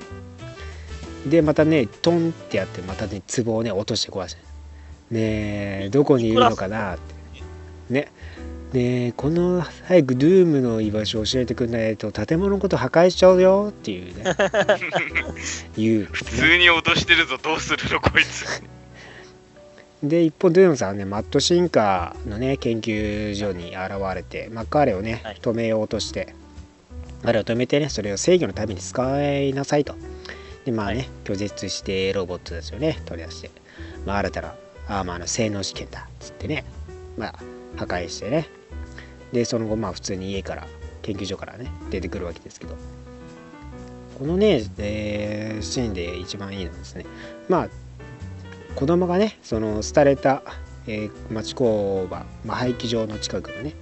[1.27, 4.41] で、またね、トンってやって、またね、壺をね、落として壊して。
[5.11, 7.03] ねえ、どこにいるのかなって。
[7.91, 8.13] ね。
[8.73, 14.25] ねえ、この早くドゥームの居場所を教えてくんないと建物のこと破壊しちゃうよっていうね。
[15.77, 18.63] 言う、普通に脅してるぞ、どうするの、こいつ。
[20.03, 25.37] で一方ドゥームさんはねマットシンカーのね研究所に現れて、まあ、彼をねはい。
[25.41, 26.35] 止めようとして
[27.23, 29.95] 彼を止めてねそれを制御のために使いなさいと。
[30.65, 33.51] でまあね拒絶してロボットたちをね取り出して、
[34.05, 34.55] まあ、新たな
[34.89, 36.65] アーマーの性能試験だっつってね
[37.17, 37.35] まあ
[37.77, 38.49] 破壊してね
[39.33, 40.67] でその後まあ普通に家から
[41.03, 42.77] 研究所からね出てくるわけですけど。
[44.19, 47.07] このね、えーシーンで一番いいのはですね
[47.49, 47.69] まあ
[48.77, 50.43] 子供がねその廃れた、
[50.87, 53.75] えー町工場、まあ、廃棄場の近くのね、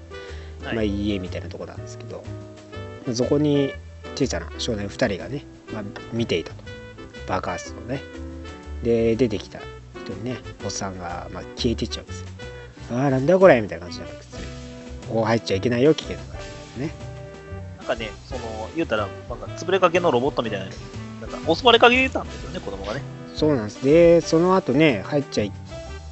[0.62, 0.74] はい。
[0.76, 2.24] まあ、家みたいなとこなんですけど
[3.12, 3.72] そこに
[4.14, 5.82] 小さな少年2人がね、まあ、
[6.12, 6.64] 見ていたと。
[7.26, 8.00] 爆発をね。
[8.82, 9.60] で出てきた
[10.04, 12.26] 人にねおっさんが、まあ、消えていっちゃうんですよ
[12.92, 14.24] ああなんだこれみたいな感じじゃなくて。
[14.24, 14.29] ね
[15.10, 16.38] ここ入っちゃいけないよ危険だか
[16.78, 16.84] ら。
[16.86, 16.90] ね
[17.78, 18.40] なんかね、その、
[18.74, 20.66] 言うたら、なんか潰れかけのロボットみたいな、
[21.26, 23.02] なんか襲われかけてたんですよね、子供がね。
[23.34, 23.84] そうなんです。
[23.84, 25.52] でその後ね入っちゃい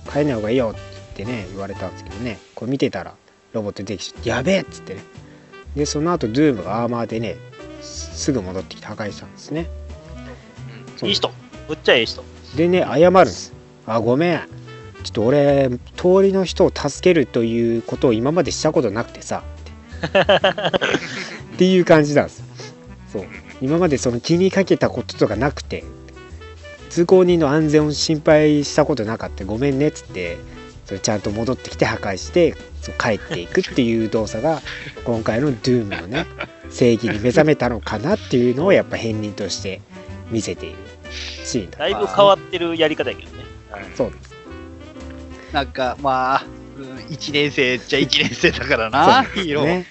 [0.06, 2.38] 入んない方がいいよってね言われたんですけどね。
[2.54, 3.14] これ見てたら
[3.52, 5.02] ロボット出てきちゃってやべえっつってね。
[5.76, 7.36] でその後ドゥームがアーマーでね
[7.82, 9.68] すすぐ戻ってきて破壊したんですね。
[11.02, 11.30] いい人。
[11.68, 12.24] むっちゃええ人。
[12.56, 13.52] でね謝るんです。
[13.86, 14.48] あごめん
[15.04, 19.42] ちょっと俺通りの人を助けるということを今までしたことなくてさ。
[20.06, 22.44] っ てっていう感じなんですよ。
[23.12, 23.24] そう。
[23.60, 25.84] 今までその気にかけたこととかなくて。
[26.90, 29.44] 通行人の安全を心配したことなかった。
[29.44, 30.38] ごめんねっつって。
[30.88, 34.62] それちゃんと戻ってきて破壊してそう帰っていくっていう動作が
[35.04, 36.24] 今回の Doom のね
[36.70, 39.82] 正義に目覚めたのかなっていうのをやっぱ片鱗として
[40.30, 40.78] 見せている
[41.10, 43.44] シーンだだいぶ変わってるやり方やけどね。
[43.96, 44.37] そうです
[45.52, 46.44] なんか、まあ、
[46.76, 49.64] うん、1年生っちゃ1年生だからな、 ヒーロー。
[49.64, 49.86] ね。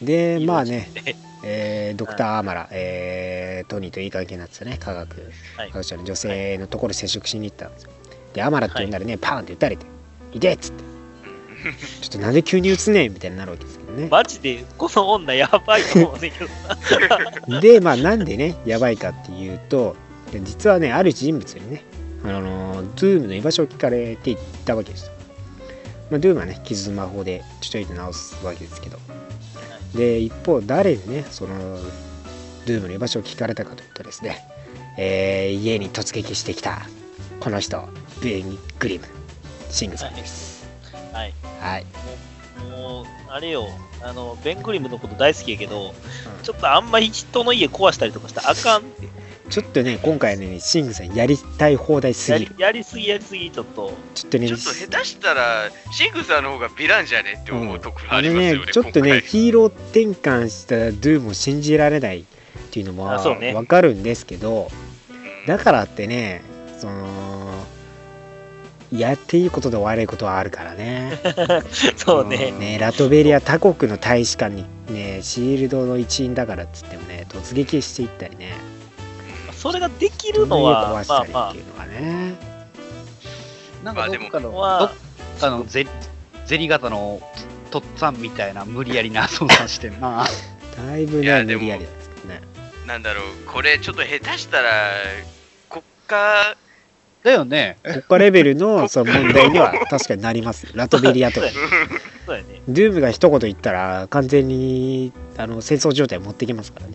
[0.00, 1.16] で、まあね、ね。
[1.44, 7.90] えードクターアーマラ、えートニーといい関係になってたね、科学はい科学者の女性のところに接触しに行ったんですよ。
[8.32, 9.86] で、アマラって呼んだらね、パーンって撃たれて、
[10.32, 10.84] いてっつって、
[12.02, 14.08] ちょっとなんで急に撃つねんみたいになるわけですけどね。
[14.10, 16.50] マジで、この女やばいと思うねんけど
[17.48, 17.60] な。
[17.60, 19.96] で、まあなんでね、やばいかっていうと、
[20.32, 21.84] で実はね、ある人物にね、
[22.24, 25.12] あのドゥームの居場所を聞かれていったわけですよ。
[26.10, 28.98] まあ、ドゥームはね、傷魔法でちょちょいと直すわけですけど。
[29.94, 31.56] で、一方、誰にね、その、
[32.66, 34.46] ドゥームの居場所を聞かれたかというとですね、
[34.96, 36.82] えー家に突撃してきた、
[37.40, 37.88] この人、
[38.22, 39.06] ベン・グリム、
[39.70, 40.66] シングさんです。
[41.12, 41.34] はい。
[41.60, 41.86] はい。
[42.70, 43.68] もう、あれよ、
[44.02, 45.94] あの、ベン・グリムのこと大好きやけど、
[46.42, 49.08] ちょっとあんまり人の家壊したりとかしたらあかんって。
[49.50, 52.54] ちょっとね、今回ね、シングさんやりたい放題すぎる。
[52.58, 53.92] やりすぎやりすぎ、ちょっと。
[54.14, 58.66] ちょっとね、ちょっと下手したら、シングさんの方がヴィランじゃねって思うところありますよね。
[58.66, 62.24] ね、ちょっとね、ヒーロー転換したドゥームを信じられないっ
[62.70, 64.88] ていうのもわかるんですけど、うん
[65.48, 66.42] だからってね、
[66.78, 67.64] その、
[68.92, 71.18] やっていいことと悪いことはあるからね。
[71.96, 72.52] そうね。
[72.52, 78.52] ねラトベリア他国の大使館にね、シールドの一員だからっつってもね、突撃していったりね、
[79.58, 82.34] それができるのは、まあまあたりっていうのはね、
[83.82, 84.92] なんまあでもかどっかの、は
[85.40, 85.86] どのゼ
[86.46, 87.20] ゼリ型の
[87.70, 90.24] とっつぁんみたいな無理やりな 操作してんな。
[90.76, 92.40] だいぶね、無理やりですけどね。
[92.86, 94.92] なんだろう、これちょっと下手したら、
[95.68, 96.56] 国家、
[97.24, 97.78] だよね。
[97.82, 100.72] 国家レベルのその問題には確かになりますよ。
[100.74, 101.48] ラトベリアとか。
[102.26, 102.62] そうやね。
[102.68, 106.92] ドゥームが一言言ったら完全にあの戦争状態持ってきますからね。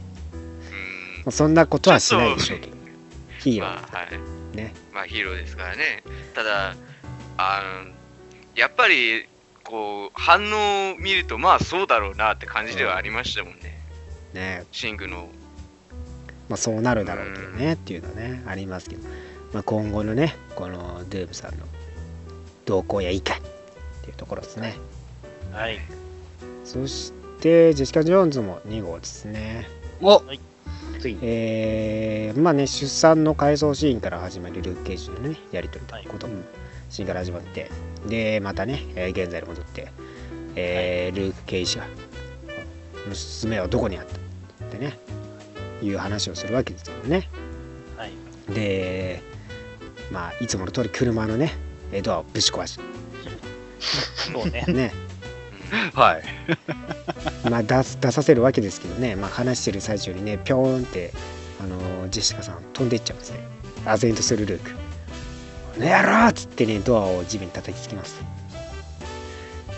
[1.25, 2.77] うんまあそんなことはしないでしょうけど。
[3.39, 4.55] ヒーローまあ、はい。
[4.55, 4.73] ね。
[4.93, 6.03] まあヒーローですからね。
[6.33, 6.75] ただ、
[7.37, 7.91] あの、
[8.55, 9.27] やっぱり、
[9.63, 13.79] こう、反応を見ると、まあそうだろうなって感じではありましたもんね。
[14.33, 15.29] ねシングの。
[16.49, 19.07] まあ、そうなるだろうけどねっていうのはねありますけど、
[19.53, 21.65] まあ、今後のねこのドゥームさんの
[22.65, 23.43] 動向やいかにっ
[24.01, 24.75] ていうところですね。
[25.51, 25.79] はい。
[26.65, 29.67] そしてジェシカ・ジョーンズも2号ですね。
[30.01, 30.39] おはい。
[31.21, 36.27] えーまあね出産の回想シーンから始まるルーク・ケイジのねやり取りということ。
[36.27, 36.35] も、
[36.89, 37.69] シーンから始まって。
[38.07, 39.91] でまたね、えー現在に戻って、
[40.55, 41.85] えールーク・ケイジが
[43.07, 44.15] 娘はどこにあった
[44.65, 44.97] ってね
[45.81, 47.29] いう話をするわけですよね。
[47.97, 48.13] はい。
[48.53, 49.21] で
[50.11, 51.53] まあいつもの通り車のね
[51.91, 52.79] えードアをぶち壊し
[54.31, 54.63] そうね。
[54.65, 54.93] てね
[55.93, 56.23] はい。
[57.49, 61.11] まあ出す出させるわけですけどね、まあ、話してる最中にねぴょーんって
[61.61, 63.39] あのジェシカさん飛んでいっちゃうんですね
[63.85, 64.71] 唖然とするルーク
[65.79, 68.15] 「ねやろ!」っつってねドアを地面に叩きつけます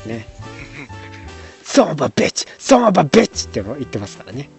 [0.06, 0.28] ね
[1.64, 4.50] 「ソンバベッチソンバベッチ!」って言ってますからね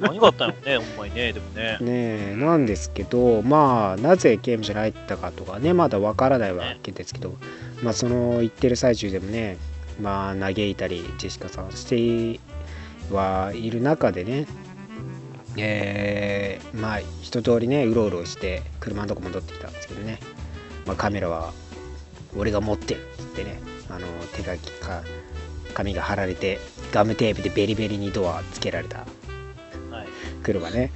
[0.00, 1.78] 何があったんやろね、ほんまにね、でもね。
[1.80, 1.86] ね
[2.32, 7.34] えなんですけどまあなぜ刑務所に入ったかとかねまだわからないわけですけど、
[7.82, 9.56] まあその言ってる最中でもね
[10.00, 12.40] まあ嘆いたりジェシカさんして
[13.12, 14.46] はいる中でね
[15.56, 20.20] えーまあ一通りねうろうろして車のとこ戻ってきたんですけどね、
[20.86, 21.52] まあ、カメラは
[22.36, 25.02] 俺が持ってるっつってねあの手書きか
[25.74, 26.58] 紙が貼られて
[26.92, 28.98] ガムテープでベリベリにドアつけられた。
[29.90, 30.08] はい。
[30.42, 30.90] 車ね。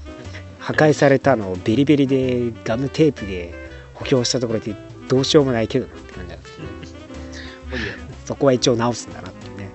[0.59, 3.53] 破壊されたのをベリベリでガムテープで
[3.95, 4.75] 補強したところで
[5.09, 6.65] どうしようもないけどなって感じなんですよ。
[6.65, 9.71] ねそこは一応直すんだなっていうね。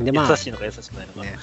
[0.00, 1.22] でまあ優しいのか優しくないのか。
[1.22, 1.36] ね。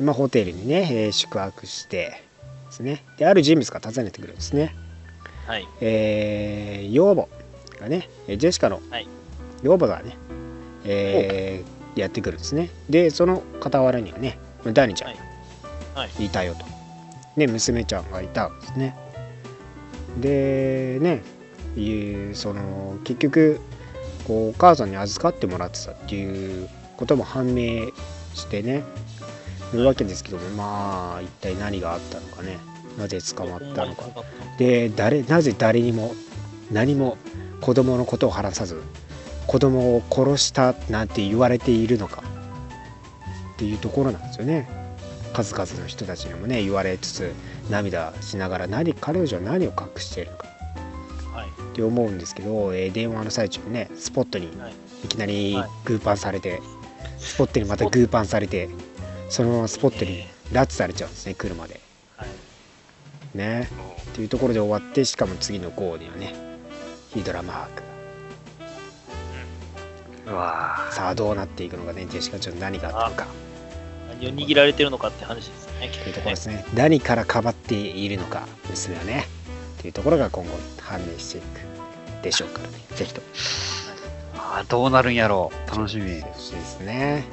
[0.00, 2.22] まあ、ホテルにね、えー宿泊して
[2.66, 3.04] ですね。
[3.18, 4.74] である人物が訪ねてくるんですね。
[5.46, 5.68] はい。
[5.80, 7.28] えー、養母
[7.80, 9.08] がねえージェシカのはい。
[9.62, 10.16] 養母がね、
[10.84, 12.70] えーやってくるんですね。
[12.90, 14.38] でその傍らにはね
[14.72, 15.18] ダニちゃんはい。
[15.94, 16.24] はい。
[16.26, 16.66] いたよと、
[17.36, 18.96] で娘ちゃんがいたんですね。
[20.20, 21.22] でね
[22.34, 23.60] その結局
[24.26, 27.88] こうお母さんに預かってもらってたっていうことも判明
[28.34, 28.82] してね。
[29.72, 32.58] いるわけですけどもまあ一体何があったのかね。
[32.98, 34.04] なぜ捕まったのか。
[34.58, 36.14] で誰なぜ誰にも
[36.70, 37.18] 何も
[37.60, 38.82] 子供のことを話さず
[39.46, 42.22] 子供を殺したなんて言われているのか。
[43.54, 44.68] っていうところなんですよね。
[45.32, 47.32] 数々の人たちにもね言われつつ
[47.68, 50.53] 涙しながら何彼女は何を隠しているのか。
[51.74, 54.72] って思うんですけど、えー電話の最中にねスポットにはい。
[55.04, 55.70] いきなりはい。
[55.84, 56.62] グーパンされて、
[57.18, 58.70] スポットにまたグーパンされて
[59.28, 61.80] そのままスポットに拉致されちゃうんですね車で。
[62.16, 62.28] はい。
[63.36, 63.68] ね。
[64.12, 66.32] っていうところで終わってしかも次の号にはね
[67.10, 67.82] ヒドラマーク。
[70.30, 73.26] うわさあどうなっていくのかねジェシカちゃん何があったのか。
[74.10, 75.90] 何を握られてるのかって話ですね。
[75.90, 76.64] というところですね。
[76.72, 79.26] 何からかばっているのか娘はね。
[79.78, 80.50] っていうところが今後
[80.80, 81.63] 判明していく
[82.24, 82.62] でしょうか。
[82.62, 83.22] らねぜひと
[84.36, 85.70] あーどうなるんやろう。
[85.70, 86.06] 楽しみ。
[86.06, 87.24] ですね。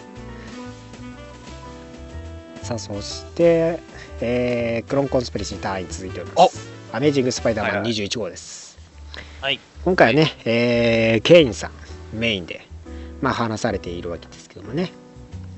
[2.61, 3.79] さあそして、
[4.19, 6.69] えークローンコンスピレシー単位続いております。
[6.93, 7.91] アメージング・スパイダーマンはいはい。
[7.93, 8.77] 21号です、
[9.41, 9.59] はい。
[9.83, 11.71] 今回はね、えーケインさん
[12.13, 12.67] メインで、
[13.21, 14.91] まあ、話されているわけですけどもね、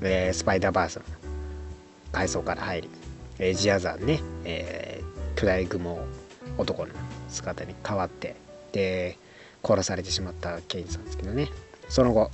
[0.00, 1.02] えースパイダーバースの
[2.12, 2.90] 階層から入り、
[3.38, 5.98] えージアザーね、えー巨大雲
[6.56, 6.92] 男の
[7.28, 8.36] 姿に変わって
[8.72, 9.18] で
[9.64, 11.48] 殺されてしまったケインさんですけどね
[11.88, 12.30] その後、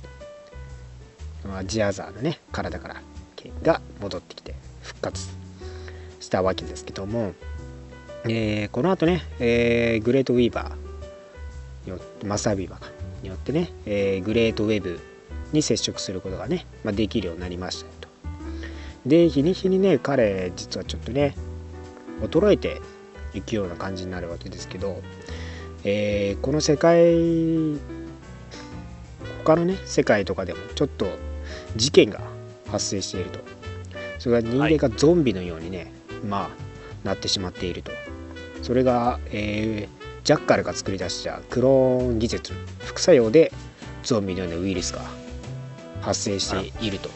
[1.47, 3.01] まあ、ジアザーのね体から
[3.35, 5.29] ケインが戻ってきて復活
[6.19, 7.33] したわけですけども、
[8.25, 14.99] えーこの後ね、えーグレートウィーバーよマスタービーバーによってね、えーグレートウェブ
[15.51, 18.07] に接触することがね、まあ、できるようになりましたと。
[19.05, 21.35] で日に日にね彼実はちょっとね
[22.21, 22.79] 衰えて
[23.33, 25.01] いくような感じになるわけですけど、
[25.83, 27.79] えーこの世界
[29.43, 31.07] 他のね世界とかでもちょっと
[31.75, 32.21] 事件が
[32.69, 33.39] 発生していると。
[34.19, 35.91] それが人間がゾンビのようにね、
[36.23, 36.49] まあ
[37.07, 37.91] なってしまっていると。
[38.61, 43.51] それが、えージャッカルが作り出したクローン技術副作用で
[44.03, 45.01] ゾンビのようなウイルスが
[46.01, 47.09] 発生していると。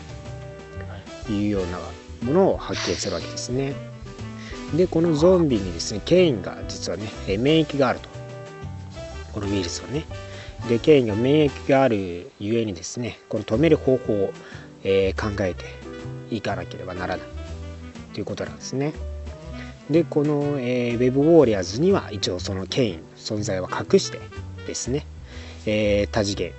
[1.29, 1.79] いうような
[2.23, 3.73] ものを発見するわけですね。
[4.75, 8.09] でこのゾンビにですねケインが実はねえー免疫があると
[9.35, 10.05] このウイルスはね。
[10.69, 14.33] でケインが免疫があるゆえにですねこの止める方法を、
[14.83, 15.65] えー考えて
[16.31, 17.27] いかなければならない
[18.13, 18.93] ということなんですね。
[19.89, 24.19] でこの、えーウェブウォーリアーズには一応そのケイン存在は隠して
[24.65, 25.05] ですね、
[25.65, 26.53] えー多次元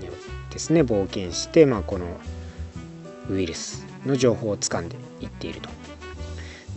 [0.00, 0.08] に
[0.50, 2.06] ですね冒険して、まあ、この
[3.28, 5.68] ウイルスの情報を掴んでいっていると。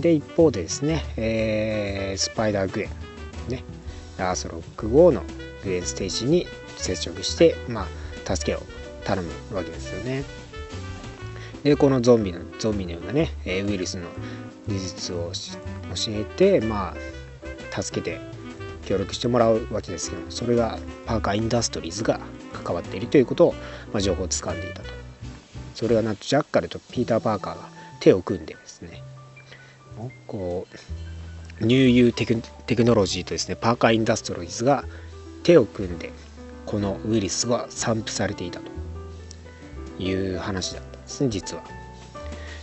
[0.01, 2.89] で一方でですね、えースパイダーグエ
[3.47, 3.63] ンね
[4.17, 5.23] アースロック号の
[5.65, 6.47] グエンステージに
[6.77, 7.87] 接触して、ま
[8.25, 8.61] あ、助けを
[9.03, 10.23] 頼むわけですよね。
[11.63, 14.07] でこのゾンビのゾンビのようなね、えウイルスの
[14.67, 18.21] 技術を教えてまあ助けて
[18.85, 22.19] 協力してもらうわけですけどもそれがパーカーインダストリーズが
[22.63, 23.53] 関わっているということを、
[23.91, 24.89] まあ、情報をつかんでいたと
[25.73, 29.01] それがなんとジャッカルとピーター・パーカーが手を組んでですね
[30.27, 30.67] こ
[31.61, 32.35] うニューユーテク
[32.67, 34.85] テクノロジーとですねパーカーインダストリーズが
[35.45, 36.11] 手を組んで
[36.65, 41.63] このウイルスが散布されていたという話だったんですね実は。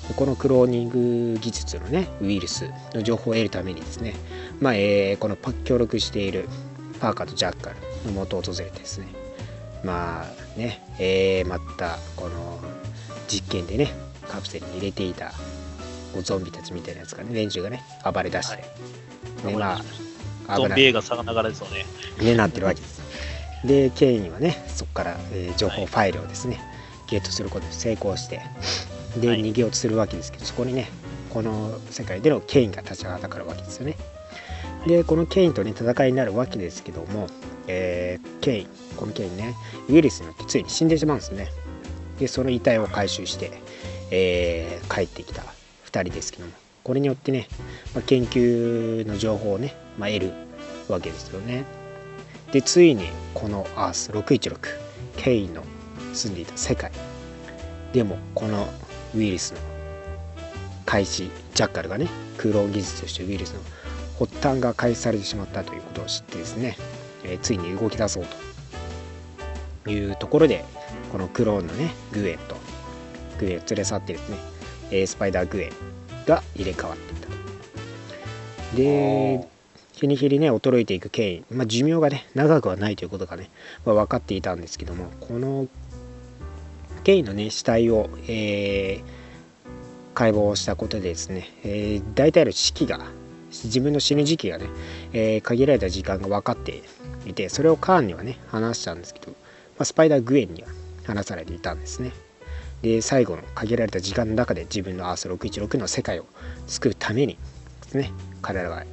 [0.09, 0.89] でこのクローニン
[1.35, 4.15] グ技術のねウイルスの情報を得るためにですね、
[4.61, 6.49] まあえーこのパ協力している
[6.99, 7.77] パーカーとジャッカル
[8.07, 9.07] の元を訪れてですね
[9.85, 12.61] まあね、えーまたこの
[13.29, 13.93] 実験でね
[14.29, 15.33] カプセルに入れていた
[16.21, 18.61] ゾンビたちみたいなやつがね連中がね暴れ出して、は
[19.51, 20.12] いねまあ
[20.57, 21.85] ゾンビ映画さながらですよね。
[22.21, 23.03] ねなってるわけです。
[23.65, 26.61] でケインはねそこから、えー情報ファイルをですね、
[27.09, 28.41] ゲットすることに成功して
[29.19, 30.89] で、はい逃げようとするわけですけどそこにね
[31.31, 33.97] この世界でのケインが立ちはだかるわけですよね。
[34.87, 37.29] でこのケインとね戦いになるわけですけども、
[37.69, 38.67] えーケイン
[38.97, 39.55] このケインね
[39.89, 41.49] ウイルスによってついに死んでしまうんですね。
[42.19, 43.53] でその遺体を回収して、
[44.11, 45.43] えー帰ってきた
[45.87, 47.47] 2人ですけどもこれによってね、
[47.95, 50.33] まあ、研究の情報をね、まあ、得る
[50.89, 51.65] わけですよね。
[52.53, 54.59] でついにこのアース616
[55.17, 55.63] ケインの
[56.13, 56.91] 住んでいた世界。
[57.93, 58.69] でもこの
[59.15, 59.59] ウイルスの
[60.87, 63.61] 開始ジャッカルがねクローン技術としてウイルスの
[64.19, 66.77] 発端が開始されてしまったということを知ってですね、
[67.25, 68.27] えーついに動き出そう
[69.85, 70.65] というところで
[71.11, 72.57] このクローンのねグエンと
[73.39, 74.37] グエンを連れ去ってですね、
[74.91, 75.71] えスパイダーグエン
[76.27, 77.33] が入れ替わっていたと。
[78.77, 79.49] で
[80.03, 83.51] 日に日にね衰えていくケイン、まあ、寿命がね長くはないということがね、
[83.85, 85.67] まあ、分かっていたんですけどもこの
[87.05, 89.23] ケインのね死体を、えー
[90.15, 93.01] 解剖したことでですね、えー大体の時期が
[93.51, 94.67] 自分の死ぬ時期がね、
[95.13, 96.83] えー限られた時間が分かって
[97.27, 99.37] いてそれをカーンにはね話したんですけど、ま
[99.79, 100.69] あ、スパイダーグエンには
[101.05, 102.13] 話されていたんですね。
[102.83, 106.27] で最後の限られた時間の中で自分のアース616の世界を
[106.67, 107.39] 救うために
[107.85, 108.85] ですね彼らが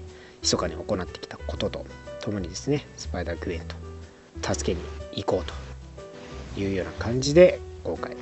[0.42, 1.86] 密かに行ってきたことと
[2.22, 3.76] ともにですねスパイダーグエンと
[4.54, 4.84] 助けに
[5.14, 8.16] 行こうというような感じで今回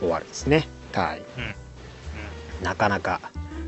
[0.00, 1.26] 終わるですねタイム
[2.60, 3.20] うんなかなか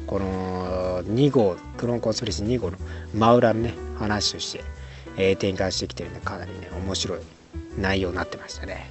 [0.07, 2.77] この2号クローンコンスピレシー2号の
[3.15, 4.65] 真裏のね話として、
[5.17, 7.21] えー展開してきてるんでかなりね面白い
[7.79, 8.91] 内容になってましたね。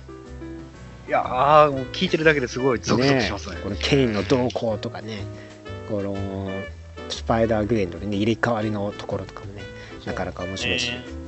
[1.07, 3.57] いやー、もう聞いてるだけですごいゾクゾクしますね。
[3.63, 5.19] このケインの動向とかね
[5.89, 6.15] この
[7.13, 9.61] スパイダーグレンの、ね、入れ替わりのところとかもね
[10.05, 11.23] なかなか面白いし、ね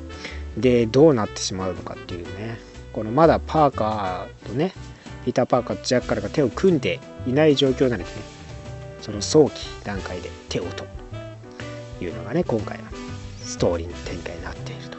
[0.57, 2.57] でどうなってしまうのかっていうね。
[2.93, 4.73] このまだパーカーとね
[5.25, 8.09] ピーター・パーカーとジャッカルが手を組んでいない状況なのでね
[9.01, 10.87] その早期段階で手を取る
[11.97, 12.85] というのがね今回の
[13.43, 14.97] ストーリーの展開になっていると。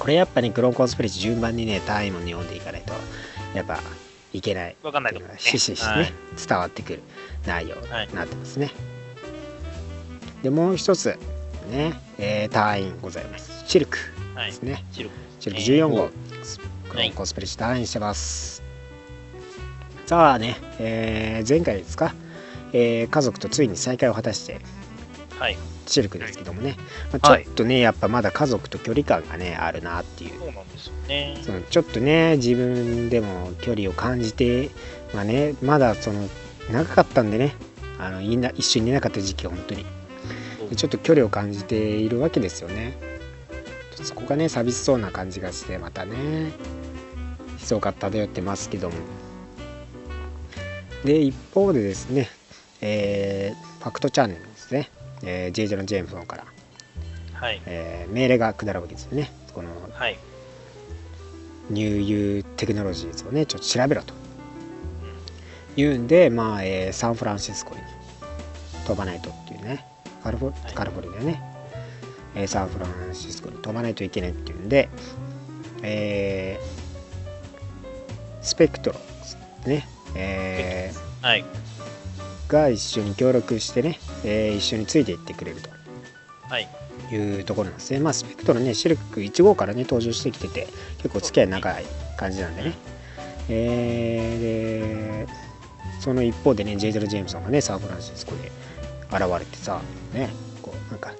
[0.00, 2.94] これやっぱねクローンコンスピレシー順番にね単位も読んでいかないと
[3.54, 3.78] やっぱ
[4.32, 5.26] いけないわかんないとね。
[5.38, 6.12] ひ しひしね、はい。
[6.48, 7.00] 伝わってくる
[7.46, 8.72] 内容にはいなってますね、
[10.42, 11.16] でもう一つ
[11.70, 13.64] ね、えー隊員ございます。
[13.66, 13.98] シルク
[14.34, 14.46] はい。
[14.50, 15.14] ですね、シルク。
[15.40, 16.10] シルク14号、
[16.90, 18.62] クローンコスプレして隊員してます、
[20.06, 22.14] さあね、えー前回ですか、
[22.72, 24.60] えー家族とついに再会を果たして
[25.38, 25.56] はい。
[25.86, 26.76] シルクですけどもね、
[27.12, 30.38] まあ、はいちょっとね、やっぱまだ家族と距離感がねあるなっていう。
[30.38, 31.38] そうなんですよね。
[31.42, 34.70] そのちょっとね自分でも距離を感じて
[35.14, 36.28] まあねまだその
[36.70, 37.54] 長かったんでね
[37.98, 39.88] あのいな一緒にいなかった時期が本当にで
[40.76, 42.96] ちょっと距離を感じているわけですよね。
[44.02, 46.52] そこがね寂しそうな感じがしてまたね
[47.60, 48.96] 悲壮が漂ってますけども。
[51.04, 52.28] で一方でですね
[52.80, 54.90] えーファクトチャンネルですね、
[55.24, 55.66] えー、J.
[55.66, 56.44] ジョのジェームソンから、
[57.34, 57.60] はい。
[57.66, 59.32] えー命令が下るわけですよね。
[59.54, 60.18] このはい。
[61.70, 64.14] ニューユーテクノロジーズをねちょっと調べろと。
[65.74, 67.80] 言うんで、まあえーサンフランシスコに
[68.86, 69.84] 飛ばないとっていうね
[70.22, 70.74] カリフォはい。
[70.74, 71.42] カリフォルニアね、
[72.34, 74.88] えーサンフランシスコに飛ばないといけないっていうんで、
[75.82, 76.82] えー
[78.44, 78.98] スペクトロ
[79.66, 81.44] ね、えーはい。
[82.48, 85.70] が一緒に協力してね、えー一緒についていってくれると。
[86.48, 86.68] はい。
[87.10, 87.98] いうところなんですね。
[88.00, 90.66] まあ、スペクトルね、シルク1号からね、登場してきてて、
[90.98, 91.84] 結構付き合い長い
[92.16, 92.72] 感じなんでね。
[93.50, 95.32] えー、で、
[96.00, 98.50] その一方でね、ジェイゼル・ジェームソンがね、サンフランシスコで
[99.12, 99.80] 現れてさ、
[100.14, 100.30] ね、
[100.62, 101.12] こう、なんか、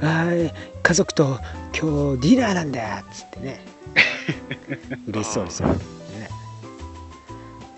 [0.00, 0.52] あー
[0.82, 1.38] 家族と
[1.78, 3.60] 今日ディナーなんだっつってね、
[5.08, 5.68] 嬉しそうにする。
[5.68, 5.74] ね。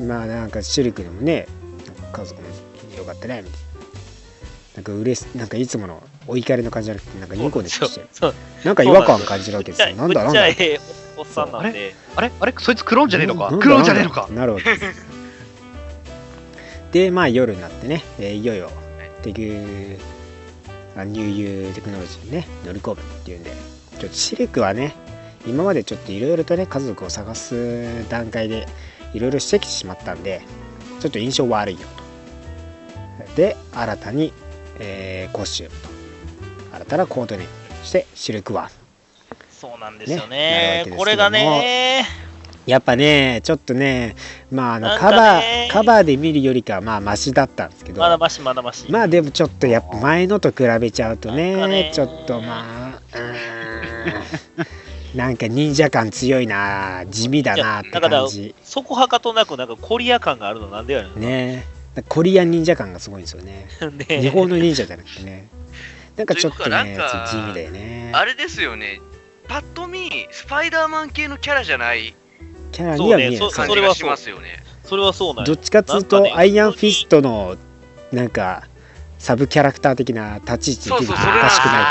[0.00, 1.46] まあ、なんかシルクでもね、
[2.12, 2.48] 家族も
[2.96, 3.64] よかったね、みたいな。
[4.76, 8.04] なんか嬉しなんかいつものお怒りの感じじゃなくて、なんかニコニコして、
[8.64, 9.94] なんか違和感感じるわけですよ。
[9.94, 10.24] ぶなんだ。
[10.24, 10.40] なんだ
[11.16, 11.94] おっさんなんで。
[12.16, 12.32] あれ？
[12.40, 12.54] あれ？
[12.58, 13.50] そいつクローンじゃねえのか？
[13.52, 14.26] なクローンじゃねえのか？
[14.32, 15.06] なるわけです。
[16.90, 18.70] で、まあ夜になってね、えーいよいよ、
[19.32, 19.98] テク、
[20.96, 23.52] あニューユーテクノロジーにね、乗り込むっていうんで、
[23.98, 24.94] ちょっとシルクはね、
[25.46, 28.66] 今までちょっといろいろとね、家族を探す段階で
[29.14, 30.42] いろいろ指摘してしまったんで、
[31.00, 31.80] ちょっと印象悪いよ
[33.26, 33.36] と。
[33.36, 34.32] で、新たに、
[34.78, 35.88] えーコスチュームと、
[36.76, 38.84] 新たなコートネームとして、シルクワン。
[39.50, 42.06] そうなんですよねねこれがね
[42.66, 44.14] やっぱね、ちょっとね、
[44.50, 51.90] まああのカバー、カバーで見るよりかはまあマシだったんですけど、まだましまだましまあでもちょっとやっぱ前のと比べちゃうとね、かね。
[51.94, 55.16] ちょっとまあ、うーん。
[55.16, 58.54] なんか忍者感強いな、地味だなって感じ。
[58.64, 61.66] そこはかとなくなんかコリア感があるのなんでやねんね。
[62.08, 63.68] コリアン忍者感がすごいんですよね。
[64.08, 65.48] で日本の忍者じゃなくてね。
[66.16, 68.10] なんかちょっとねなんか地味だよね。
[68.12, 69.00] あれですよね。
[69.46, 72.16] パッと見、スパイダーマン系のキャラじゃない
[72.74, 74.62] キャラには見えないそうね感それはそうじがしますよね。
[74.84, 77.56] それはそうなどっちかっつうと、アイアンフィストの
[78.12, 78.68] なんか
[79.18, 81.84] サブキャラクター的な立ち位置できおそうそうそれはかしくない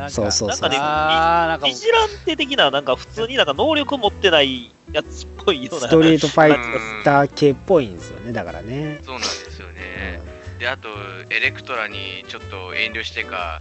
[0.00, 5.88] 感じそうそうそうなんかねあーなんかビジランテ的な、なんか普通になんか能力持ってないやつっぽいような。
[5.88, 10.22] ストリートファイター系っぽいんですよねだからね、そうなんですようね。
[10.56, 10.88] んで、あと、
[11.30, 13.60] エレクトラにちょっと遠慮してか、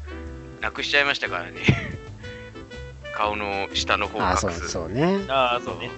[0.61, 1.61] なくしちゃいましたからね。
[3.18, 4.51] 顔の下の方をああそう。
[4.51, 5.20] そうね。
[5.28, 5.89] ああ、そうね。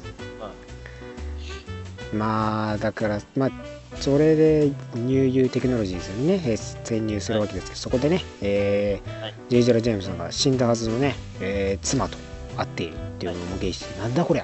[2.13, 3.49] まあだからまあ
[3.95, 9.33] それでニューユーテクノロジーズにね、えー潜入するわけですけど、そこでね、えーはい。
[9.49, 12.17] ジェイジェラ・ジェームソンが死んだはずのね、えー妻と
[12.57, 14.43] 会っているっていうのを目撃して、なんだこりゃ。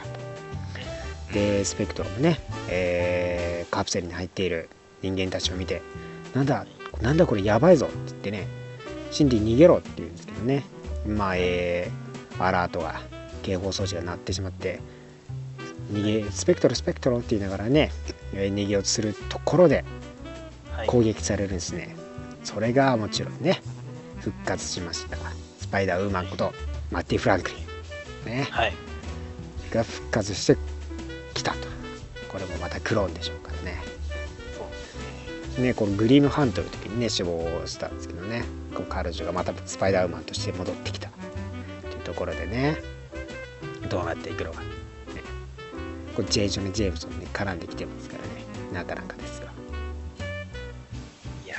[1.30, 4.70] とでスペクトルもね、えーカプセルに入っている
[5.02, 5.82] 人間たちを見て
[6.34, 6.66] なんだ
[7.02, 8.48] なんだこれやばいぞって言ってね
[9.12, 10.64] シンディ逃げろって言うんですけどね。
[11.08, 12.05] まあえー
[12.40, 13.02] アラートが
[13.44, 14.80] 警報装置が鳴ってしまって
[15.92, 17.92] 逃げスペクトルスペクトルって言いながらね
[18.34, 19.84] えー逃げようとするところで
[20.72, 20.88] はい。
[20.88, 21.96] 攻撃されるんですね、
[22.44, 23.62] それがもちろんね
[24.20, 25.18] 復活しました。
[25.60, 26.54] スパイダーウーマンこと
[26.92, 27.52] マッティ・フランク
[28.26, 28.36] リン。
[28.38, 28.48] ね。
[28.52, 28.74] はい。
[29.72, 30.58] が復活して
[31.34, 31.58] きたと。
[32.30, 33.82] これもまたクローンでしょうからね。
[35.60, 35.74] ね。
[35.74, 38.44] このグリームハントの時にね死亡したんですけどね。
[38.74, 41.05] こう彼女がまたスパイダーウーマンとして戻ってきた
[42.16, 42.78] ころでね
[43.90, 44.68] どうなっていくのか、ね、
[46.16, 48.30] これジェイジョン・ジェームソンに絡んできてますからね。
[48.74, 49.48] なかなかですよ。
[51.46, 51.56] いや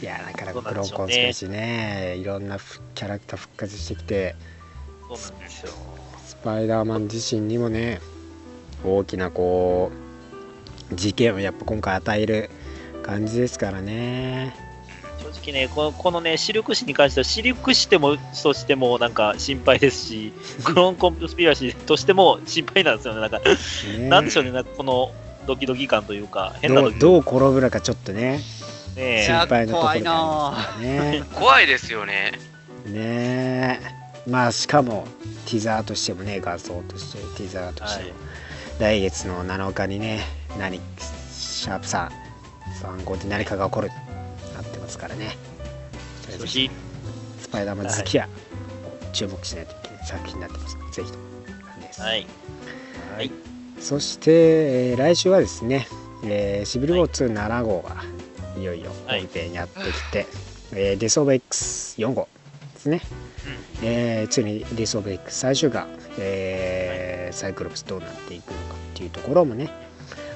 [0.00, 5.72] いやなかなかクローンコンスペーシーねいろんなふキャラクター復活してきてーそうなんですよ。
[6.24, 8.00] スパイダーマン自身にもね
[8.84, 9.92] 大きなこ
[10.90, 12.50] う事件をやっぱ今回与える
[13.02, 14.54] 感じですからね。
[14.58, 14.63] 正
[15.40, 20.32] 直ね、このこのね、視力死に関しては、視力死でも、としてもなんか心配ですし、
[20.64, 23.20] クローンコンスピラシーとしても心配なんですよね。
[23.20, 25.12] なんか、ねなんでしょうね、なんかこの
[25.46, 28.40] ドキドキ感というか、変などうどう転ぶのかちょっとね
[28.96, 32.32] ね心配なところでありますからね怖いですよね。
[32.86, 33.80] ねえ。
[34.26, 35.06] まあしかも
[35.46, 38.34] ティザーとしてもね画像としてティザーとしても、はい。
[38.78, 40.20] 来月の7日にね
[40.58, 40.80] 何
[41.30, 42.24] シャープさん
[42.82, 43.90] 3号で何かが起こる
[44.84, 45.36] ますからね。
[47.40, 48.28] スパイダーマン好きや。
[49.12, 50.76] 注目しないといけない作品になってます。
[50.92, 52.26] ぜひとはい。
[53.16, 53.30] はい。
[53.80, 54.30] そして、
[54.90, 55.86] えー来週はですね、
[56.24, 57.96] えーシビルー27号が
[58.58, 59.20] いよいよはい。
[59.22, 60.26] 本編やってきて、
[60.72, 62.28] えーデス・オブ X4 号
[62.74, 63.00] ですね、
[63.82, 65.86] えーついにデス・オブ X 最終が、
[66.18, 69.68] えーサイクロプスどうなっていくのかっていうところもね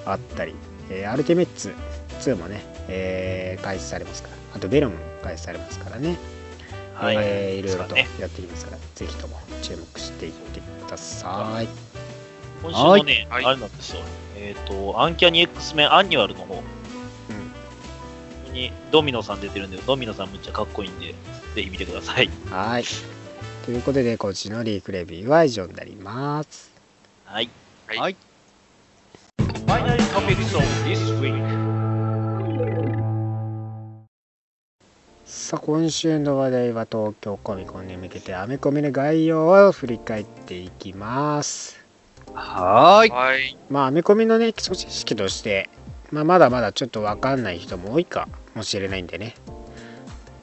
[0.05, 0.55] あったり、
[0.90, 1.74] えーアルティメッツ
[2.20, 6.16] 2もね、えー開始されますからあとベロムも開始されますからね、
[6.94, 7.16] はい。
[7.18, 11.68] えーいろいろとやっていきますから、ぜひとも注目していってください。
[12.62, 14.01] 今週のね、はいあれなんですよ。
[14.36, 16.62] えっ、と、アンキャニ X メンアニュアルの方
[18.53, 21.14] にドミノさん出てるんで、ドミノさんむっちゃかっこいいんで、
[21.55, 22.28] ぜひ見てください。
[22.51, 22.84] はい。
[23.64, 26.70] ということで、今週のリークレビューは以上になります。
[27.24, 27.51] はい。
[27.86, 28.16] はいはい
[29.66, 31.67] Finally topics of this week.
[35.49, 41.82] さあ、今週の話題は東京コミコンに向けてアメコミの概要を振り返っていきます。
[42.34, 43.11] はーい。
[43.11, 43.57] はい。
[43.70, 45.70] まあ、アメコミのね、基礎知識として、
[46.12, 49.36] まあ、まだまだちょっとわかんない人も多いかもしれないんでね。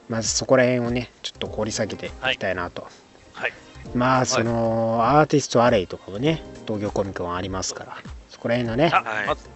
[0.08, 2.88] まずそこら辺をね、ちょっと掘り下げていきたいなと。
[3.32, 3.52] はい。
[3.94, 7.96] まあ、その、アーティストアレイとかもね、東京コミコンありますから、
[8.28, 9.48] そこら辺のね、あ、はいまず、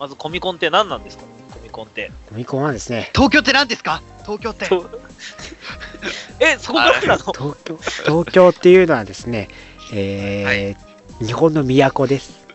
[0.00, 1.22] まずコミコンって何なんですか？
[1.22, 1.28] コ
[1.70, 2.10] ミコンって。
[2.28, 4.02] コミコンはですね、東京って何ですか？
[4.22, 4.66] 東京って。
[4.66, 4.90] と
[6.40, 7.32] え、そこからなの？
[7.32, 9.48] 東京東京っていうのはですね、
[9.94, 10.90] えー
[11.24, 12.46] 日本の都です。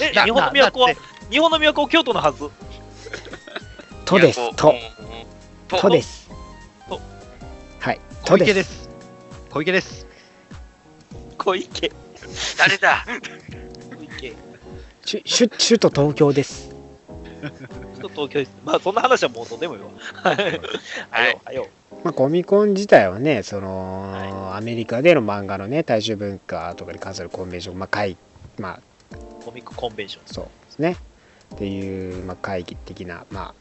[0.00, 0.94] え、な日本の都は
[1.28, 2.48] 日本の都は京都のはず？
[4.04, 4.38] 都です。
[4.56, 4.74] 都。
[5.68, 6.30] 都です。
[6.88, 7.00] と
[7.80, 8.00] はい。
[8.24, 8.54] 都小池で。
[8.54, 8.88] ですす。
[9.50, 10.06] 小池です。
[11.36, 11.92] 小池。
[12.56, 13.04] 誰だ？
[13.96, 14.34] 小池。
[15.58, 16.71] 首都東京です。
[17.42, 18.52] ちょっと東京です。
[18.64, 19.88] まあ、そんな話はもうどうでもいいわ。
[20.14, 20.36] はい。
[21.10, 21.68] はよ、はよ。
[22.04, 28.16] まあ、コミコン自体はね、その、はアメリカでの漫画のね、大衆文化とかに関するコンベンション、まあ、会、
[28.58, 28.80] まあ、
[29.44, 30.22] コミックコンベンション。
[30.26, 30.96] そうですね。
[31.54, 33.54] っていう、まあ、会議的な、ま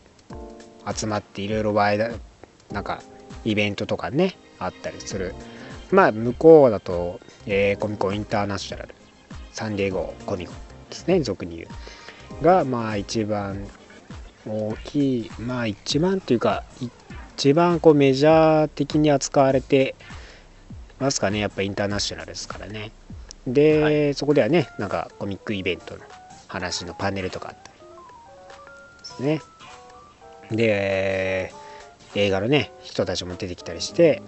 [0.85, 2.05] あ、集まっていろいろワイド、
[2.71, 3.01] なんか、
[3.43, 5.33] イベントとかね、あったりする。
[5.91, 8.95] まあ、向こうだと、えーコミコンインターナショナル、
[9.51, 10.55] サンディエゴコミコン
[10.89, 11.67] ですね、俗に言う。
[12.41, 13.67] がまあ一番
[14.47, 16.63] 大きいまあ一番っていうか
[17.35, 19.95] 一番こうメジャー的に扱われて
[20.99, 21.39] ますかね。
[21.39, 22.91] やっぱインターナショナルですからね。
[23.47, 24.13] で、はい。
[24.13, 26.01] そこではねなんかコミックイベントの
[26.47, 27.77] 話のパネルとかあったり
[28.99, 29.41] ですね。
[30.51, 31.53] で
[32.15, 34.21] 映画のね人たちも出てきたりして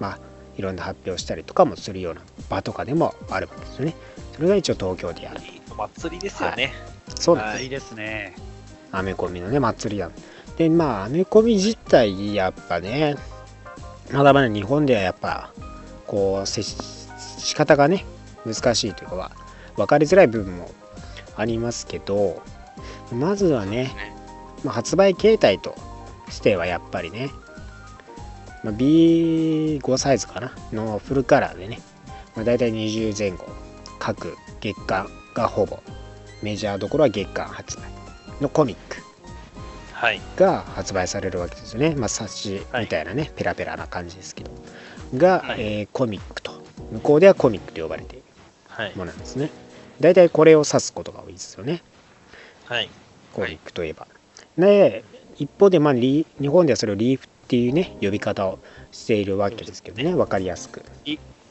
[0.00, 0.18] まあ
[0.56, 3.94] いろんな発表したりとかもするような場とかでもあるわけですよね
[4.38, 6.72] それが一応東京でやるお祭りですよね。
[7.16, 7.64] そうなんです。
[7.64, 8.36] いいですね。
[8.92, 10.10] アメコミのね祭りだ
[10.56, 13.16] でまあアメコミ自体やっぱね
[14.12, 15.52] まだまだ日本ではやっぱ
[16.06, 16.76] こう接し
[17.38, 18.06] 仕方がね
[18.46, 19.32] 難しいというかは
[19.76, 20.70] 分かりづらい部分も
[21.36, 22.42] ありますけど
[23.12, 24.18] まずはねね。
[24.64, 25.74] まあ、発売形態と
[26.30, 27.30] してはやっぱりね、
[28.64, 31.80] まあ、B5 サイズかなのフルカラーでね、
[32.34, 33.46] まあ、大体20前後
[34.08, 35.80] 各月間がほぼ
[36.42, 37.82] メジャーどころは月間発売
[38.40, 39.02] のコミック。
[39.92, 40.20] はい。
[40.36, 44.50] が発売されるわけですよね、まあ、冊子みたいなね、ペラペラな感じですけど。
[45.14, 45.60] が、はい。
[45.60, 46.52] えーコミックと。
[46.92, 48.24] 向こうではコミックと呼ばれている
[48.68, 48.92] はい。
[48.96, 49.50] ものなんですね。
[50.00, 51.82] 大体これを指すことが多いですよね。
[52.64, 52.88] はい。
[53.34, 54.06] コミックといえば。
[54.56, 55.04] で
[55.36, 58.58] 一方で、まあ、リ日本ではそれをリーフっていうね呼び方を
[58.90, 60.14] しているわけですけどね。
[60.14, 60.82] 分かりやすく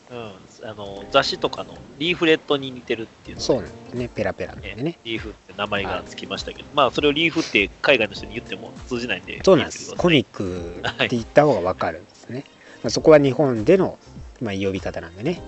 [0.09, 0.69] うん。
[0.69, 4.09] あの、雑誌とかのリーフレットに似てるっていうのでそうなんですね。
[4.09, 9.41] ペラペラなんでねねリーフって名前がつきましたけど、まあ、それをリーフって海外の人に言っても通じないんで。
[9.43, 9.95] そうなんです。
[9.95, 12.43] コミックって言った方が分かるんですね、
[12.83, 13.97] まあ、そこは日本での、
[14.41, 15.41] まあ、呼び方なんでね、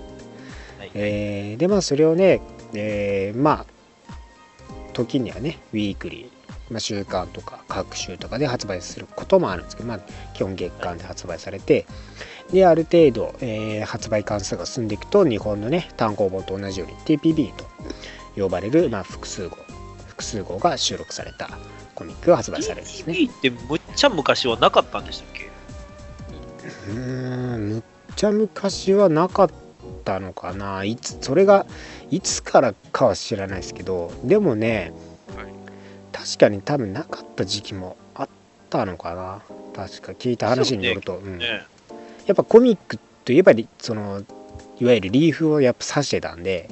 [0.78, 0.90] はい。
[0.94, 2.40] えーでまあそれをね、
[2.74, 3.80] えーまあ
[4.92, 10.00] 時にはねウィークリー、まあ、週間とか各週とかで発売することもあるんですけど、まあ、
[10.34, 11.86] 基本月間で発売されて
[12.52, 17.64] である程度、えー発売関数が進んでいくと日本のね単行本と同じように TPB と
[18.36, 19.56] 呼ばれる、まあ、複数号
[20.06, 21.50] 複数号が収録された
[21.94, 23.14] コミックが発売されるんですね。
[23.14, 25.50] TPB ってむっちゃ昔はなかったんでしたっけ？
[26.92, 27.82] うーんむっ
[28.16, 29.50] ちゃ昔はなかっ
[30.04, 30.84] たのかな。
[30.84, 31.66] いつそれが
[32.10, 34.92] いつからかは知らないですけどでもね、
[35.36, 35.46] はい。
[36.12, 38.28] 確かに多分なかった時期もあっ
[38.68, 39.42] たのかな。
[39.74, 41.38] 確か聞いた話によると、うん。
[41.38, 41.62] ね
[42.30, 44.22] やっぱコミックといえばりその
[44.78, 46.68] いわゆるリーフをやっぱ指してたんで。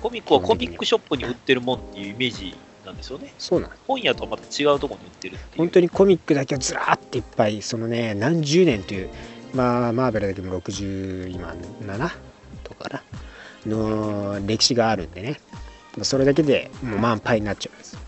[0.00, 3.32] コミックはコミックショップに売ってるもんっていうイメージなんですよね。
[3.38, 3.70] そうなん。
[3.86, 5.58] 本屋とはまた違うところに売ってるって。
[5.58, 9.08] 本当にコミックだけをずらーっていっぱいそのね何十年という
[9.54, 12.10] まあマーベルだけでも60今7
[12.62, 13.02] とかな？
[13.66, 15.40] の歴史があるんでね。
[15.96, 18.00] まあそれだけでもう満杯になっちゃうんですよ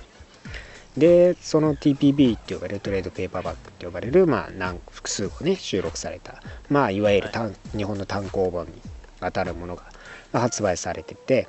[0.97, 8.73] でその TPB って呼ばれるトレードペーパーバッグって呼ばれるまあ何複数個ね収録されたまあいわゆる単、日本の単行本に
[9.21, 9.85] 当たるものが
[10.33, 11.49] まあ発売されてて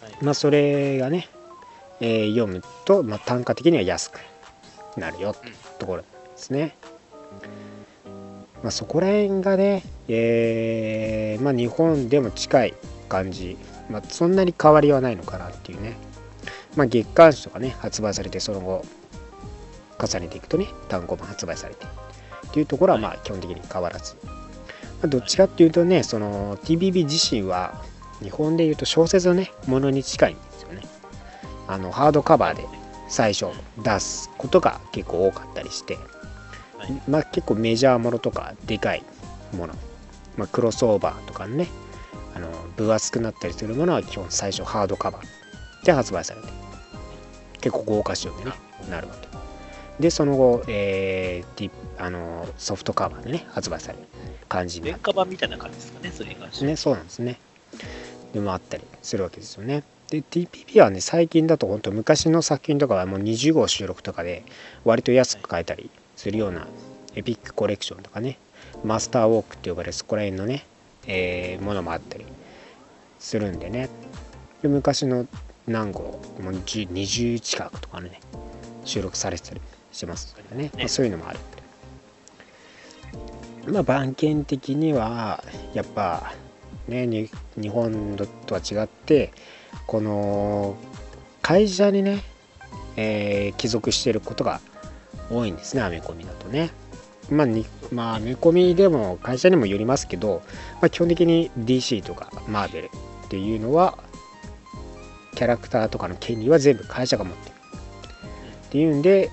[0.00, 0.24] はい。
[0.24, 1.28] まあそれがね、
[2.00, 4.18] えー読むと、まあ、単価的には安く
[4.96, 5.48] なるよって
[5.78, 6.76] ところですね。
[8.62, 12.74] まあ、そこら辺がね、えーまあ、日本でも近い
[13.10, 13.58] 感じ、
[13.90, 15.96] まあ、そんなに変わりはないのかなっていうね、
[16.76, 18.84] まあ、月刊誌とかね発売されてその後
[19.98, 24.30] 重ねていくとね単行本発売されてっていうところはまあ基本的に変わらず、ま
[25.04, 27.82] あ、どっちかっていうとねその TBB 自身は
[28.20, 30.82] 日本でいうと小説のねものに近いんですよね。
[31.66, 32.64] あのハードカバーで
[33.08, 33.46] 最初
[33.82, 35.98] 出すことが結構多かったりして、
[36.78, 37.02] はい。
[37.08, 39.02] まあ結構メジャーものとかでかい
[39.56, 39.74] もの、
[40.36, 41.68] まあ、クロスオーバーとかね
[42.34, 46.63] あの分厚くなったりするものは基本最初ハードカバーで発売されて
[47.64, 48.52] 結構豪華仕様でね
[48.90, 49.26] なるわけ
[49.98, 54.04] でその後、えー、あのソフトカバーでね発売される
[54.50, 56.70] 感じになって廉価版みたいな感じですかね、それに関しては。
[56.70, 57.38] ね、そうなんですね。
[58.34, 59.82] でもあったりするわけですよね。
[60.10, 64.42] で、TPP はね、最近だと本当昔の作品とかはもう20号収録とかで
[64.84, 66.66] 割と安く買えたりするような
[67.14, 68.38] エピックコレクションとかね、
[68.84, 70.66] マスターウォークって呼ばれるそこら辺のね、
[71.06, 72.26] えーものもあったり
[73.18, 73.88] するんでね。
[74.62, 75.26] で昔の
[75.66, 78.20] 何号、もう10 20近くとかね、
[78.84, 79.60] 収録されてたり
[79.92, 80.70] しますからね。
[80.76, 81.38] まあ、そういうのもある。
[83.66, 85.42] まあ、番犬的には
[85.72, 86.34] やっぱ
[86.86, 89.32] ねに日本とは違って
[89.86, 90.76] この
[91.40, 92.22] 会社にね、
[92.96, 94.60] えー帰属していることが
[95.30, 96.70] 多いんですねアメコミだとね。
[97.30, 100.42] まあ、にまあアメコミでも会社にもよりますけど、
[100.74, 102.90] まあ、基本的に DC とかマーベル
[103.26, 103.96] っていうのは
[105.34, 107.54] キャラクターとかの権利は全部会社が持ってる。
[108.66, 109.30] っていうんで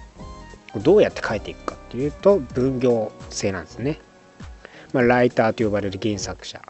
[0.77, 3.99] どうやって書いていくかっていうと分業制なんですね。
[4.93, 6.61] まあ、ライターと呼ばれる原作者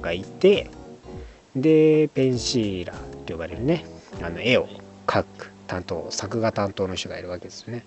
[0.00, 0.70] がいて
[1.54, 3.84] でペンシーラーと呼ばれるね
[4.22, 4.66] あの絵を
[5.06, 7.84] 描く担当作画担当の人がいるわけですよね。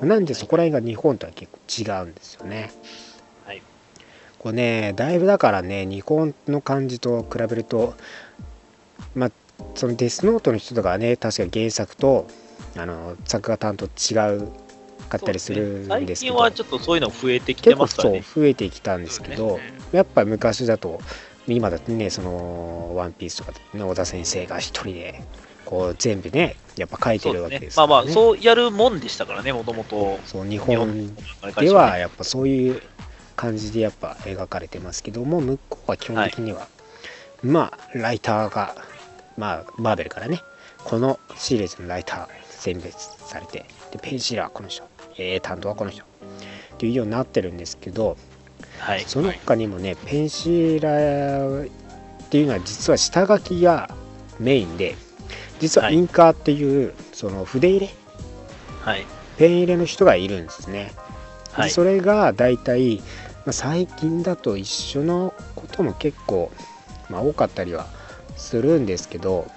[0.00, 2.72] なんでそこら辺が日本とは結構違うんですよね。
[3.44, 3.62] はい。
[4.38, 7.94] これねだいぶだからね日本の感じと比べると
[9.14, 9.30] まあ
[9.74, 12.26] そのデスノートの人とかはね確かに原作と
[12.76, 14.48] あの作画担当違う
[15.08, 18.22] かったりするん最ですけど、近はちょっとそういうの増えてきてますからね。
[18.22, 19.58] 増えてきたんですけど、
[19.92, 21.00] やっぱ昔だと
[21.48, 25.22] 今だってねその「ワンピースとかでね小田先生が一人で
[25.64, 30.18] こう全部ねやっぱ書いてるわけですから、ね、まあまあ、そうやるもんでしたからね、もともと。
[30.24, 31.14] そう日日本本
[31.54, 31.70] で。
[31.70, 32.82] はやっぱそういう
[33.36, 36.68] 感じでやっぱ描かれてますけども向こうは基本的には、
[37.42, 38.76] まあライターが
[39.40, 40.42] まあマーベルからね
[40.84, 44.84] このシリーズのライター選別されてでペンシラーこの人、
[45.16, 46.06] えー担当はこの人っ
[46.78, 48.16] ていうようになってるんですけど
[48.80, 49.04] はい。
[49.06, 53.94] その他にもね、ペンシーラーっていうのは実は下書きが
[54.38, 54.96] メインで
[55.58, 57.90] 実ははいインカーっていうその筆入れ
[58.80, 59.06] はい。
[59.36, 60.92] ペン入れの人がいるんですね、
[61.56, 61.70] ではい。
[61.70, 66.50] それが大体、まあ、最近だと一緒のことも結構、
[67.08, 67.86] まあ、多かったりは
[68.40, 69.50] するんですけど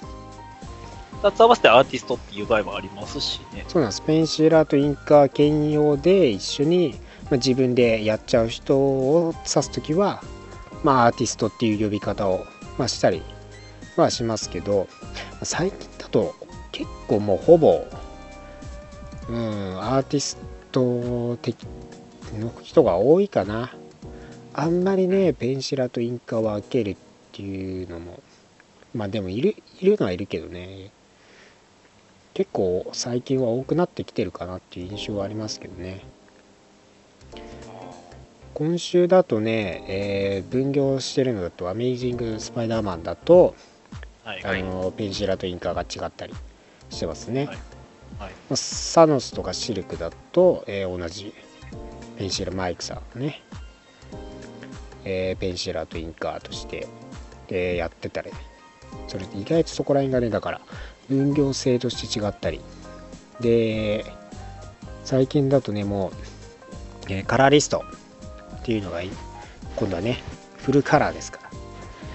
[1.23, 3.63] 2つ合わせてアーティストっていう場合もありますしね。
[3.69, 10.21] そうなんですペンシーラーとインカー兼用で一緒に、まあ、自分でやっちゃう人を指す時は、
[10.83, 12.45] まあ、アーティストっていう呼び方を、
[12.77, 13.23] まあ、したり
[13.95, 14.87] はしますけど
[15.31, 16.35] まあ最近だと
[16.73, 17.85] 結構もうほぼ、
[19.29, 20.37] うん、アーティス
[20.73, 21.65] ト的
[22.37, 23.73] の人が多いかな
[24.53, 26.95] あんまりねペンシラとインカーを分けるっ
[27.31, 28.19] ていうのも
[28.93, 30.91] まあでもいるいるのはいるけどね。
[32.33, 36.01] 結構最近は多くなってきてるかなっていう印象はありますけどね。
[38.55, 43.55] 今週だとね、えー分業してるのだと「アメイジング・スパイダーマン」だと、
[44.23, 44.43] はい。
[44.43, 46.33] あのペンシラとインカーが違ったり
[46.89, 47.57] してますね、はい。
[48.19, 48.31] はい。
[48.49, 51.33] まあサノスとかシルクだと、えー同じ。
[52.17, 53.41] ペンシラマイクさんね、
[55.03, 56.87] えーペンシラとインカーとして、
[57.49, 58.31] えーやってたり
[59.07, 60.61] それ意外とそこら辺がねだから
[61.09, 62.61] 分業制として違ったり。
[63.39, 64.05] で
[65.03, 66.11] 最近だとねも
[67.09, 67.83] う、えーカラーリスト
[68.57, 69.09] っていうのがい
[69.75, 70.23] 今度はね
[70.57, 71.43] フルカラーですから。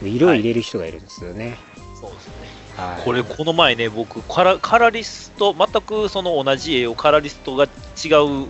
[0.06, 1.58] 色を入れる人がいるんですよね、
[2.00, 2.32] そうですね。
[2.76, 3.04] はい。
[3.04, 8.08] これ、この前ね、僕カラ、カラリスト、全くその同じ絵をカラリストが違
[8.44, 8.46] う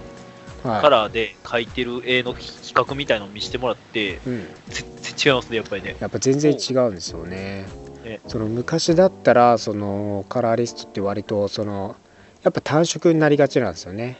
[0.62, 0.82] はい。
[0.82, 5.96] カラーで描いてる絵の比較みたいなのを見せてもらって、うん、全然違いますね、やっぱりね。
[6.00, 7.87] やっぱ全然違うんですよねね。
[8.26, 11.96] その昔だったらそのカラーリストって割とその
[12.42, 14.18] やっぱ単色になりがちなんですよね。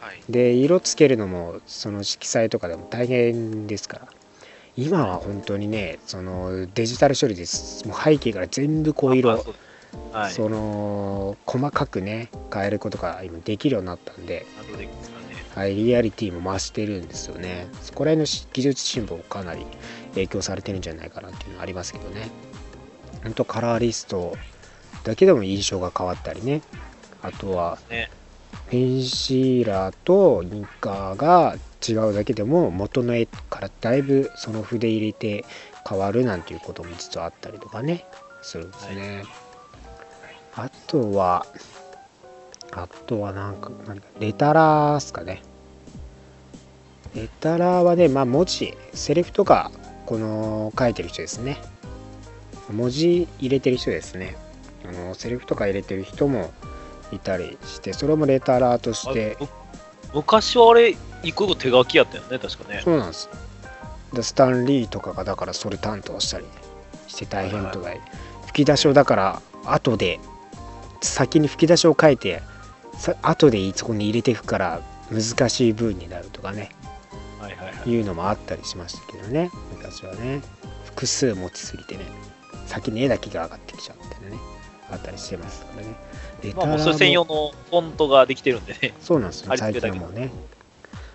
[0.00, 0.20] はい。
[0.28, 4.08] で色つけるのもその色彩とかでも大変ですから
[4.76, 9.54] 今は本当にねそのデジタル処理ですもう背景から全部こう色、あそう
[10.12, 10.32] はい。
[10.32, 14.46] その細かくね変えることが今できるようになったんで。
[15.54, 19.64] はい、リアリティも増してるんですよねそこら辺のし技術進歩かなり
[20.14, 22.28] 影響されてるんじゃないかなっていうのはありますけどね
[23.24, 24.36] ほんとカラーリスト
[25.02, 26.62] だけでも印象が変わったりね。
[27.22, 28.10] あとはね。
[28.70, 31.56] ペンシーラーとインカーが
[31.86, 35.44] 違うだけでも元の絵からだいぶその筆入れて
[35.86, 38.06] 変わるなんていうことも実はあったりとかね
[38.42, 39.24] するんですね、
[40.54, 41.46] あとは
[42.72, 45.42] あとはなんか何かレタラーっすかね。
[47.14, 49.70] レタラーはねまあ文字セリフとか
[50.06, 51.58] この書いてる人ですね
[52.72, 54.36] 文字入れてる人ですね。
[54.86, 56.52] あのセリフとか入れてる人も
[57.12, 59.36] いたりしてそれもレタラーとして。
[60.14, 60.90] 昔はあれ、
[61.24, 62.82] 一個一個手書きやったよね、確かね。
[62.84, 63.28] そうなんです。
[64.12, 66.44] でスタンリーとかがだからそれ担当したり
[67.08, 67.90] して大変とか。
[68.46, 70.20] 吹き出しをだから後で
[71.00, 72.40] 先に吹き出しを書いて
[72.96, 76.70] さ後でそこに入れていくから難しい文になるとかね。
[77.40, 77.90] はいはいはい。
[77.90, 80.40] いうのもあったりしましたけどね昔はね。
[80.84, 82.04] 複数持ちすぎてね
[82.66, 84.38] 先に絵だけが上がってきちゃうみたいなね
[84.90, 85.94] あったりしてますからね。
[86.42, 88.94] レまあもう専用のフォントができてるんでね。
[89.00, 89.56] そうなんですよ。
[89.56, 90.30] 最近はもうね。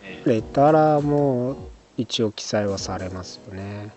[0.04, 3.92] えレタラーも一応記載はされますよね。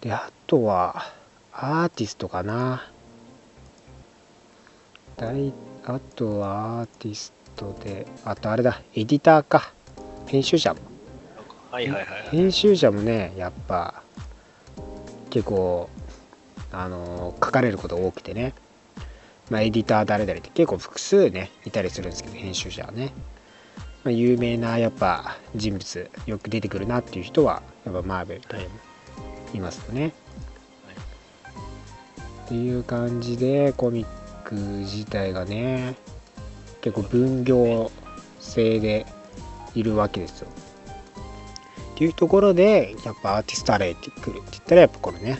[0.00, 1.12] であとは
[1.52, 2.88] アーティストかな。
[5.16, 5.52] 大
[5.84, 9.72] あとはアーティストであとあれだエディターか。
[10.26, 10.80] 編集者も。
[11.72, 12.28] ーはいはいはいはい。
[12.30, 14.02] 編集者もねやっぱ
[15.30, 15.88] 結構
[16.72, 18.54] あの書かれることが多くてね。
[19.50, 23.12] まあエディター誰々って結構複数ねいたりするんですけど編集者はね、
[24.04, 28.56] まあ、有名なやっぱ人物よく出てくるなっていう人はやっぱマーベルとか
[29.54, 30.12] いますよね、
[32.44, 34.08] っていう感じでコミッ
[34.44, 35.96] ク自体がね
[36.80, 37.90] 結構分業
[38.40, 39.06] 制で
[39.74, 40.48] いるわけですよ。
[41.98, 45.36] っていうところでやっぱアーティストアレイってくるって言ったらやっぱこのね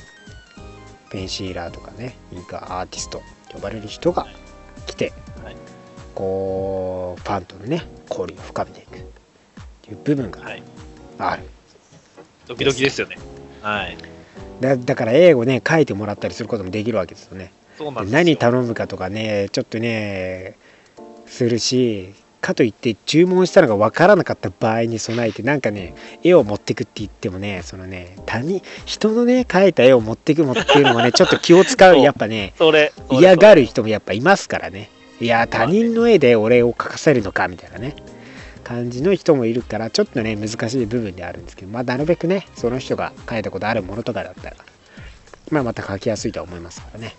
[1.09, 4.27] ペンシーラーとかねインカアーティストと呼ばれる人が
[4.85, 5.13] 来て、
[5.45, 5.57] はい
[6.17, 9.05] こうファンとのね交流を深めていくっ
[9.83, 10.63] ていう部分がはい。
[11.19, 11.45] ある、
[12.49, 13.19] ドキドキですよね。
[13.63, 13.97] はい。
[14.61, 17.53] だだから英語ね書いてもらったりすることもできるわけですよね。
[18.11, 20.57] 何頼むかとかねちょっとね
[21.27, 32.55] するしかといって注文したのが分からなかった場合に備えてなんかね絵を持ってくって言ってもねそのね他人人のね描いた絵を持ってくもっていうのもね ちょっと気を使うやっぱね
[33.11, 34.91] 嫌がる人もやっぱいますからね。
[35.21, 37.97] いや他人の絵で俺を描かせるのかみたいなね
[38.63, 44.57] 感じの人もいるからちょっとね難しい部分であるんですけどまあなるべくねその人が描いたことあるものとかだったら
[45.51, 47.17] まあまた描きやすいとは思いますからね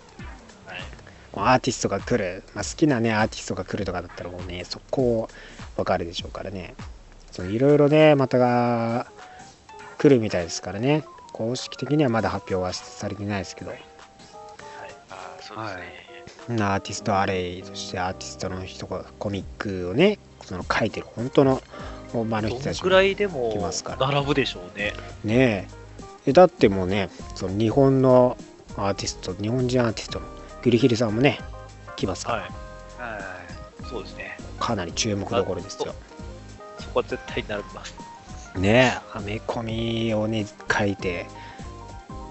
[1.34, 5.28] アーティストが来る、まあ、好きなねアーティストが来るとかだったらもうね速攻
[5.76, 6.74] わかるでしょうからね。
[7.30, 9.06] そういろいろねまたが
[9.98, 11.04] 来るみたいですからね。
[11.32, 13.70] 公式的にはまだ発表はされてないですけど。
[13.70, 15.72] あーそうで
[16.46, 16.62] すね。
[16.62, 21.62] アーティストアレイそしてアーティストの人がコミックをねその書いてる本当の
[22.12, 24.08] 本場の人たちもどんくらいでも来ますから。
[24.08, 24.92] 並ぶでしょうね。
[25.24, 25.68] ね
[26.26, 26.30] え。
[26.30, 28.36] えだってもうねその日本の
[28.76, 30.26] アーティスト日本人アーティストの
[30.62, 31.40] グリヒリさんもね
[31.96, 32.48] 来ますか
[32.98, 33.22] ら、はい。
[33.88, 34.36] そうですね。
[34.58, 35.94] かなり注目どころですよ
[36.78, 37.94] そこは絶対並びます。
[38.56, 41.26] ねえアメコミをね書いて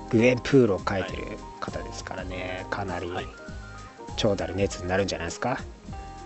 [0.10, 1.24] グエンプールを書いてる
[1.60, 3.28] 方ですからねかなりはい
[4.18, 5.62] 長打る熱になるんじゃないですか、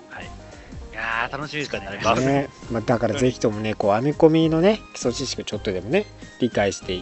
[0.10, 0.24] はい。
[0.24, 2.04] いやー、楽しみです確かにね。
[2.04, 6.08] ますねまあ、だからぜひともねこうアメコミのね基礎知識をちょっとでもね
[6.39, 6.97] 理解して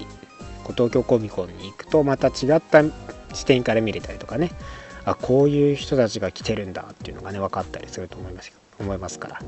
[0.66, 2.84] こう東京コミコンに行くとまた違った
[3.34, 4.52] 視点から見れたりとかね
[5.06, 9.48] あこういう人たちが来てるんだっていうのがね分かったりすると思います思いますから、ま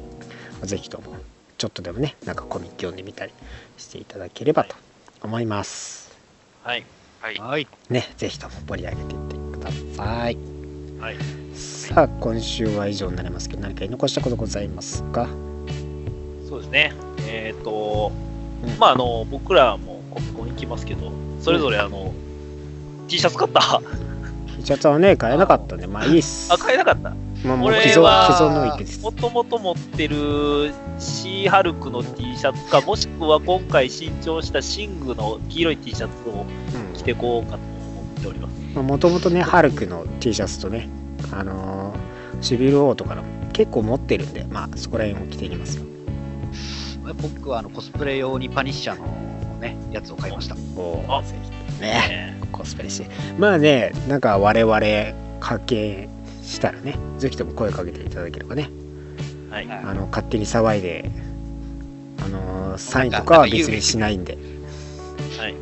[0.64, 1.16] あぜひとも
[1.58, 3.32] ちょっとでもねなんかコミック読んでみたり
[3.78, 4.76] していただければと
[5.22, 6.16] 思います。
[6.64, 6.86] はい。
[7.22, 7.36] はい。
[7.38, 7.68] はい。
[7.89, 10.38] ね、ぜひとも盛り上げていってください。
[10.99, 11.18] はい。
[11.56, 15.28] さあ、今週は以上になりますけど、何か言い残したことございますか？
[16.49, 16.93] そうですね。
[17.28, 18.12] えっ、と、
[18.66, 22.14] うんまあ、あの、僕らもコミコン行きますけど、それぞれあの、
[23.08, 23.82] T シャツ買った
[24.58, 26.51] T シャツはね、買えなかったんで、まあいいっす。
[26.51, 27.14] あ、買えなかった？
[27.45, 29.01] まあ、もう俺既存既は存の池です。
[29.01, 38.54] もともと持ってるシーハルクの T シャツか、もしくは今回新調したシングの黄色い T シャツをうん着てこうかと思っております。
[38.76, 40.88] まあもともとね、ハルクの T シャツとね、
[41.32, 43.24] あのーシビル王とかの
[43.54, 45.86] 結構持ってるんで、まあそこら辺を着ていきますよ。
[47.22, 49.06] 僕はあのコスプレ用にパニッシャーの
[49.60, 50.56] ね、やつを買いました。
[50.76, 53.10] おあぜひね、ねコスプレして。
[53.38, 54.80] まあね、なんか我々
[55.41, 56.08] 課金
[56.41, 58.70] したらね、ぜひとも声かけていただければね、
[59.49, 59.68] はい。
[59.68, 61.12] はいあの勝手に騒いで、
[62.26, 64.38] あのーサインとかは別にしないんで、
[65.38, 65.54] はい。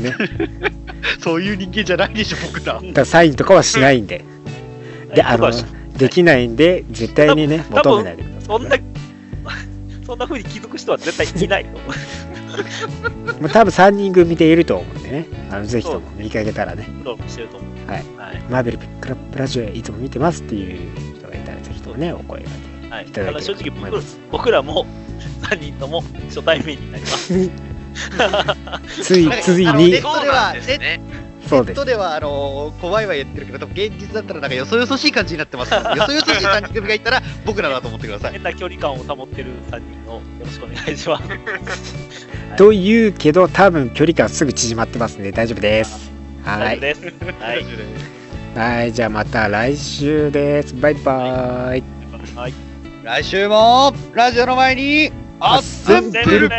[0.00, 0.14] ね、
[1.20, 2.80] そういう人間じゃないでしょ、僕ら。
[2.92, 4.24] だサインとかはしないんで、
[5.14, 5.50] で、あの
[5.96, 8.44] できないんで、絶対にね、求めないでください。
[8.46, 8.76] そんな、
[10.06, 11.92] そんな風に気づく人は絶対いないと思う。
[13.40, 17.90] まあ、多分3人組でいると思うんでね、あのぜひとも見かけたらね、プロしてると思う。
[17.90, 18.04] はい。
[18.16, 18.42] はい。
[18.48, 22.50] マーベルピックラップラジオいつも見てますっていう人がいたら、ぜひともね、お声が
[22.90, 24.86] はい、いただければ直僕と思います僕らも
[25.42, 27.50] 3人とも初対面になります。
[29.02, 31.00] つい、ついに、そうではね。
[31.48, 31.76] そうです。
[31.76, 38.32] ネットではあのー怖いは言ってるけど、現実だったらなんかよそよそしい感じになってますから、 よそよそしい3人組がいたら僕らだと思ってください。
[38.32, 41.24] 変な距離感を保ってる3人をよろしくお願いします。
[42.56, 46.10] というけど、多分距離感すぐ縮まってますんで、大丈夫です。
[46.44, 46.80] はい。
[46.80, 47.40] 大丈夫です。
[47.40, 48.78] はい。
[48.78, 50.74] はい、じゃあまた来週です。
[50.74, 51.82] バイバイ。
[52.36, 52.54] はい。
[53.02, 56.50] 来週もラジオの前に、あっセンブルセンブル